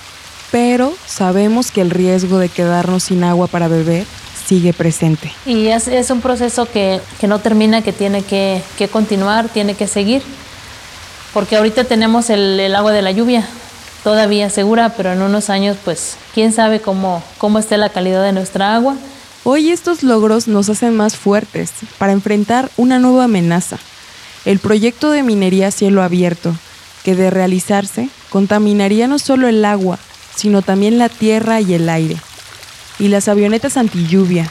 Pero 0.53 0.93
sabemos 1.07 1.71
que 1.71 1.81
el 1.81 1.89
riesgo 1.89 2.37
de 2.37 2.51
quedarnos 2.51 3.05
sin 3.05 3.25
agua 3.25 3.47
para 3.47 3.67
beber 3.67 4.05
sigue 4.47 4.75
presente. 4.75 5.33
Y 5.47 5.69
es, 5.69 6.11
un 6.11 6.21
proceso 6.21 6.67
que, 6.67 7.01
no 7.27 7.39
termina, 7.39 7.81
que 7.81 7.95
tiene 7.95 8.21
que, 8.21 8.63
continuar, 8.93 9.49
tiene 9.49 9.73
que 9.73 9.87
seguir, 9.87 10.23
porque 11.33 11.57
ahorita 11.57 11.85
tenemos 11.85 12.29
el 12.29 12.75
agua 12.77 12.93
de 12.93 13.01
la 13.01 13.11
lluvia, 13.11 13.49
todavía 14.05 14.51
segura, 14.51 14.91
pero 14.91 15.13
en 15.13 15.23
unos 15.23 15.51
años, 15.51 15.79
pues, 15.83 16.17
quién 16.35 16.53
sabe 16.53 16.81
cómo, 16.81 17.25
cómo 17.39 17.59
esté 17.59 17.79
la 17.79 17.89
calidad 17.89 18.23
de 18.23 18.33
nuestra 18.33 18.77
agua. 18.77 18.97
Hoy 19.45 19.71
estos 19.71 20.03
logros 20.03 20.47
nos 20.47 20.69
hacen 20.69 20.95
más 20.95 21.17
fuertes 21.17 21.73
para 21.99 22.13
enfrentar 22.13 22.71
una 22.77 22.99
nueva 22.99 23.25
amenaza, 23.25 23.79
el 24.45 24.59
proyecto 24.59 25.11
de 25.11 25.23
minería 25.23 25.71
cielo 25.71 26.03
abierto, 26.03 26.55
que 27.03 27.17
de 27.17 27.31
realizarse 27.31 28.11
contaminaría 28.29 29.09
no 29.09 29.19
solo 29.19 29.49
el 29.49 29.65
agua, 29.65 29.99
sino 30.37 30.61
también 30.61 30.99
la 30.99 31.09
tierra 31.09 31.61
y 31.63 31.73
el 31.73 31.89
aire. 31.89 32.17
Y 32.99 33.09
las 33.09 33.29
avionetas 33.29 33.79
antilluvia, 33.79 34.51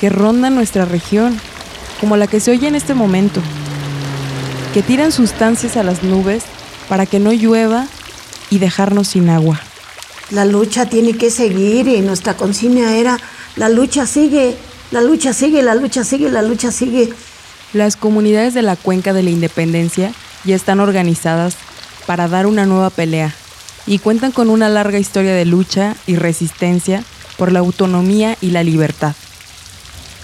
que 0.00 0.10
rondan 0.10 0.56
nuestra 0.56 0.84
región, 0.84 1.38
como 2.00 2.16
la 2.16 2.26
que 2.26 2.40
se 2.40 2.50
oye 2.50 2.66
en 2.66 2.74
este 2.74 2.94
momento, 2.94 3.40
que 4.74 4.82
tiran 4.82 5.12
sustancias 5.12 5.76
a 5.76 5.84
las 5.84 6.02
nubes 6.02 6.42
para 6.88 7.06
que 7.06 7.20
no 7.20 7.32
llueva 7.32 7.86
y 8.50 8.58
dejarnos 8.58 9.08
sin 9.08 9.30
agua. 9.30 9.60
La 10.30 10.44
lucha 10.44 10.86
tiene 10.86 11.14
que 11.16 11.30
seguir 11.30 11.88
y 11.88 12.00
nuestra 12.02 12.36
consigna 12.36 12.96
era, 12.96 13.18
la 13.56 13.68
lucha 13.68 14.06
sigue, 14.06 14.56
la 14.90 15.00
lucha 15.00 15.32
sigue, 15.32 15.62
la 15.62 15.74
lucha 15.74 16.04
sigue, 16.04 16.30
la 16.30 16.42
lucha 16.42 16.70
sigue. 16.70 17.12
Las 17.72 17.96
comunidades 17.96 18.54
de 18.54 18.62
la 18.62 18.76
cuenca 18.76 19.12
de 19.12 19.22
la 19.22 19.30
independencia 19.30 20.12
ya 20.44 20.54
están 20.54 20.80
organizadas 20.80 21.56
para 22.06 22.28
dar 22.28 22.46
una 22.46 22.66
nueva 22.66 22.90
pelea 22.90 23.34
y 23.86 23.98
cuentan 23.98 24.32
con 24.32 24.50
una 24.50 24.68
larga 24.68 24.98
historia 24.98 25.34
de 25.34 25.44
lucha 25.44 25.96
y 26.06 26.16
resistencia 26.16 27.04
por 27.36 27.52
la 27.52 27.60
autonomía 27.60 28.36
y 28.40 28.50
la 28.50 28.62
libertad. 28.62 29.14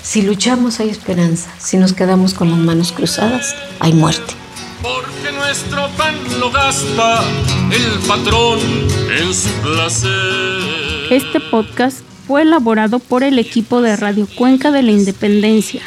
Si 0.02 0.22
luchamos 0.22 0.78
hay 0.78 0.90
esperanza, 0.90 1.50
si 1.58 1.78
nos 1.78 1.92
quedamos 1.92 2.34
con 2.34 2.50
las 2.50 2.58
manos 2.58 2.92
cruzadas 2.92 3.56
hay 3.80 3.92
muerte 3.92 4.45
porque 4.82 5.32
nuestro 5.32 5.88
pan 5.96 6.14
lo 6.38 6.50
gasta 6.50 7.22
el 7.70 8.06
patrón 8.06 8.58
en 8.60 9.62
placer. 9.62 11.10
Este 11.10 11.40
podcast 11.40 12.00
fue 12.26 12.42
elaborado 12.42 12.98
por 12.98 13.22
el 13.22 13.38
equipo 13.38 13.80
de 13.80 13.96
Radio 13.96 14.26
Cuenca 14.36 14.72
de 14.72 14.82
la 14.82 14.92
Independencia, 14.92 15.82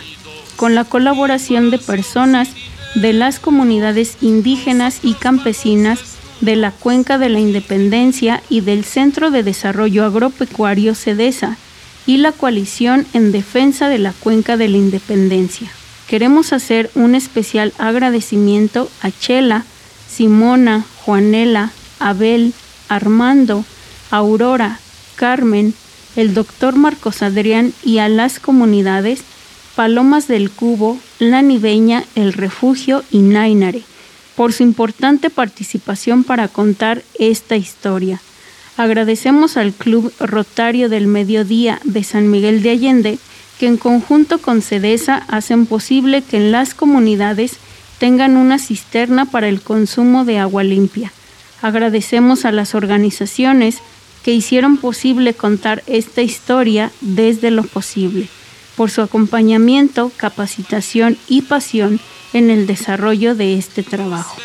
con 0.56 0.75
la 0.75 0.86
colaboración 0.86 1.71
de 1.71 1.78
personas 1.78 2.49
de 2.95 3.13
las 3.13 3.39
comunidades 3.39 4.17
indígenas 4.21 4.99
y 5.04 5.13
campesinas 5.13 5.99
de 6.41 6.56
la 6.56 6.71
Cuenca 6.71 7.17
de 7.17 7.30
la 7.30 7.39
Independencia 7.39 8.41
y 8.49 8.62
del 8.62 8.84
Centro 8.86 9.32
de 9.32 9.43
Desarrollo 9.43 10.06
Agropecuario 10.06 10.95
CEDESA 10.95 11.58
y 12.06 12.17
la 12.17 12.32
Coalición 12.32 13.06
en 13.13 13.32
Defensa 13.32 13.89
de 13.89 13.99
la 13.99 14.13
Cuenca 14.13 14.58
de 14.58 14.69
la 14.69 14.78
Independencia. 14.78 15.69
Queremos 16.09 16.53
hacer 16.53 16.89
un 16.95 17.13
especial 17.13 17.71
agradecimiento 17.77 18.89
a 19.03 19.11
Chela, 19.11 19.63
Simona, 20.09 20.83
Juanela, 21.05 21.71
Abel, 21.99 22.53
Armando, 22.87 23.63
Aurora, 24.09 24.79
Carmen, 25.13 25.75
el 26.15 26.33
doctor 26.33 26.75
Marcos 26.75 27.21
Adrián 27.21 27.73
y 27.83 27.99
a 27.99 28.09
las 28.09 28.39
comunidades 28.39 29.21
Palomas 29.75 30.27
del 30.27 30.49
Cubo, 30.49 30.97
La 31.19 31.43
Niveña, 31.43 32.03
El 32.15 32.33
Refugio 32.33 33.03
y 33.11 33.19
Nainare 33.19 33.83
por 34.35 34.51
su 34.51 34.63
importante 34.63 35.29
participación 35.29 36.23
para 36.23 36.47
contar 36.47 37.03
esta 37.19 37.55
historia. 37.55 38.19
Agradecemos 38.77 39.57
al 39.57 39.73
Club 39.73 40.11
Rotario 40.19 40.89
del 40.89 41.05
Mediodía 41.05 41.79
de 41.83 42.03
San 42.03 42.31
Miguel 42.31 42.63
de 42.63 42.71
Allende 42.71 43.19
que 43.59 43.67
en 43.67 43.77
conjunto 43.77 44.39
con 44.39 44.61
CEDESA 44.61 45.25
hacen 45.27 45.65
posible 45.65 46.23
que 46.23 46.37
en 46.37 46.51
las 46.51 46.73
comunidades 46.73 47.57
tengan 47.99 48.37
una 48.37 48.57
cisterna 48.57 49.25
para 49.25 49.49
el 49.49 49.61
consumo 49.61 50.23
de 50.23 50.39
agua 50.39 50.63
limpia. 50.63 51.11
Agradecemos 51.61 52.45
a 52.45 52.53
las 52.53 52.73
organizaciones 52.73 53.79
que 54.23 54.33
hicieron 54.33 54.77
posible 54.77 55.33
contar 55.33 55.83
esta 55.87 56.21
historia 56.21 56.91
desde 57.01 57.51
lo 57.51 57.63
posible, 57.63 58.29
por 58.77 58.91
su 58.91 59.01
acompañamiento, 59.01 60.11
capacitación 60.15 61.17
y 61.27 61.41
pasión 61.41 61.99
en 62.31 62.49
el 62.49 62.65
desarrollo 62.65 63.35
de 63.35 63.57
este 63.57 63.83
trabajo. 63.83 64.37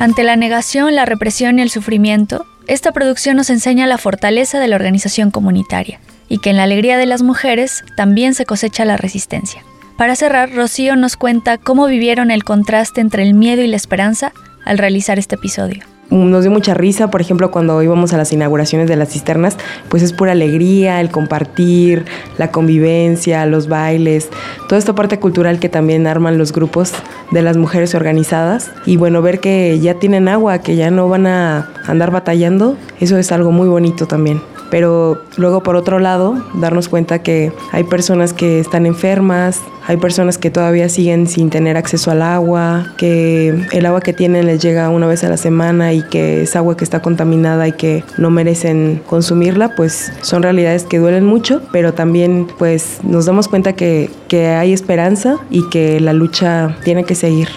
Ante 0.00 0.24
la 0.24 0.36
negación, 0.36 0.94
la 0.94 1.06
represión 1.06 1.58
y 1.58 1.62
el 1.62 1.70
sufrimiento, 1.70 2.46
esta 2.66 2.92
producción 2.92 3.36
nos 3.36 3.50
enseña 3.50 3.86
la 3.86 3.98
fortaleza 3.98 4.58
de 4.58 4.68
la 4.68 4.76
organización 4.76 5.30
comunitaria 5.30 6.00
y 6.28 6.38
que 6.38 6.50
en 6.50 6.56
la 6.56 6.64
alegría 6.64 6.98
de 6.98 7.06
las 7.06 7.22
mujeres 7.22 7.84
también 7.96 8.34
se 8.34 8.44
cosecha 8.44 8.84
la 8.84 8.96
resistencia. 8.96 9.62
Para 9.96 10.16
cerrar, 10.16 10.52
Rocío 10.52 10.96
nos 10.96 11.16
cuenta 11.16 11.58
cómo 11.58 11.86
vivieron 11.86 12.30
el 12.30 12.44
contraste 12.44 13.00
entre 13.00 13.22
el 13.22 13.34
miedo 13.34 13.62
y 13.62 13.68
la 13.68 13.76
esperanza 13.76 14.32
al 14.64 14.78
realizar 14.78 15.18
este 15.18 15.36
episodio 15.36 15.84
nos 16.10 16.42
dio 16.42 16.50
mucha 16.50 16.74
risa, 16.74 17.10
por 17.10 17.20
ejemplo, 17.20 17.50
cuando 17.50 17.82
íbamos 17.82 18.12
a 18.12 18.16
las 18.16 18.32
inauguraciones 18.32 18.88
de 18.88 18.96
las 18.96 19.10
cisternas, 19.10 19.56
pues 19.88 20.02
es 20.02 20.12
pura 20.12 20.32
alegría, 20.32 21.00
el 21.00 21.10
compartir, 21.10 22.04
la 22.38 22.50
convivencia, 22.50 23.46
los 23.46 23.68
bailes, 23.68 24.28
toda 24.68 24.78
esta 24.78 24.94
parte 24.94 25.18
cultural 25.18 25.58
que 25.58 25.68
también 25.68 26.06
arman 26.06 26.38
los 26.38 26.52
grupos 26.52 26.92
de 27.30 27.42
las 27.42 27.56
mujeres 27.56 27.94
organizadas. 27.94 28.70
Y 28.86 28.96
bueno, 28.96 29.22
ver 29.22 29.40
que 29.40 29.78
ya 29.80 29.94
tienen 29.94 30.28
agua, 30.28 30.58
que 30.58 30.76
ya 30.76 30.90
no 30.90 31.08
van 31.08 31.26
a 31.26 31.68
andar 31.86 32.10
batallando, 32.10 32.76
eso 33.00 33.18
es 33.18 33.32
algo 33.32 33.50
muy 33.50 33.68
bonito 33.68 34.06
también 34.06 34.40
pero 34.70 35.22
luego 35.36 35.62
por 35.62 35.76
otro 35.76 35.98
lado 35.98 36.42
darnos 36.54 36.88
cuenta 36.88 37.20
que 37.20 37.52
hay 37.72 37.84
personas 37.84 38.32
que 38.32 38.60
están 38.60 38.86
enfermas, 38.86 39.60
hay 39.86 39.96
personas 39.98 40.38
que 40.38 40.50
todavía 40.50 40.88
siguen 40.88 41.26
sin 41.26 41.50
tener 41.50 41.76
acceso 41.76 42.10
al 42.10 42.22
agua, 42.22 42.94
que 42.96 43.66
el 43.72 43.86
agua 43.86 44.00
que 44.00 44.12
tienen 44.12 44.46
les 44.46 44.62
llega 44.62 44.88
una 44.88 45.06
vez 45.06 45.24
a 45.24 45.28
la 45.28 45.36
semana 45.36 45.92
y 45.92 46.02
que 46.02 46.42
es 46.42 46.56
agua 46.56 46.76
que 46.76 46.84
está 46.84 47.02
contaminada 47.02 47.68
y 47.68 47.72
que 47.72 48.04
no 48.16 48.30
merecen 48.30 49.02
consumirla, 49.06 49.74
pues 49.76 50.12
son 50.22 50.42
realidades 50.42 50.84
que 50.84 50.98
duelen 50.98 51.24
mucho, 51.24 51.60
pero 51.72 51.92
también 51.92 52.46
pues 52.58 52.98
nos 53.02 53.26
damos 53.26 53.48
cuenta 53.48 53.74
que, 53.74 54.10
que 54.28 54.48
hay 54.48 54.72
esperanza 54.72 55.38
y 55.50 55.68
que 55.68 56.00
la 56.00 56.12
lucha 56.12 56.76
tiene 56.84 57.04
que 57.04 57.14
seguir. 57.14 57.48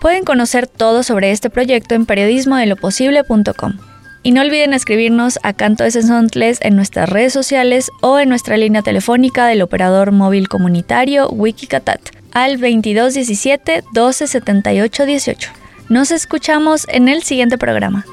Pueden 0.00 0.24
conocer 0.24 0.66
todo 0.66 1.02
sobre 1.02 1.32
este 1.32 1.50
proyecto 1.50 1.94
en 1.94 2.06
periodismodeloposible.com. 2.06 3.87
Y 4.22 4.32
no 4.32 4.40
olviden 4.40 4.72
escribirnos 4.74 5.38
a 5.42 5.52
Canto 5.52 5.84
de 5.84 5.90
Sensontles 5.90 6.58
en 6.60 6.76
nuestras 6.76 7.08
redes 7.08 7.32
sociales 7.32 7.90
o 8.00 8.18
en 8.18 8.28
nuestra 8.28 8.56
línea 8.56 8.82
telefónica 8.82 9.46
del 9.46 9.62
operador 9.62 10.12
móvil 10.12 10.48
comunitario 10.48 11.28
Wikicatat 11.30 12.00
al 12.32 12.52
2217 12.52 13.84
1278 13.92 15.06
18. 15.06 15.50
Nos 15.88 16.10
escuchamos 16.10 16.86
en 16.88 17.08
el 17.08 17.22
siguiente 17.22 17.56
programa. 17.56 18.04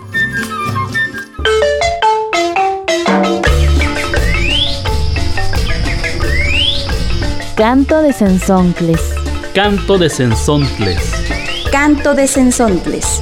Canto 7.58 8.02
de 8.02 8.12
Sensontles. 8.14 9.02
Canto 9.54 9.98
de 9.98 10.10
Sensontles. 10.10 11.00
Canto 11.72 12.14
de 12.14 12.28
Sensontles. 12.28 13.22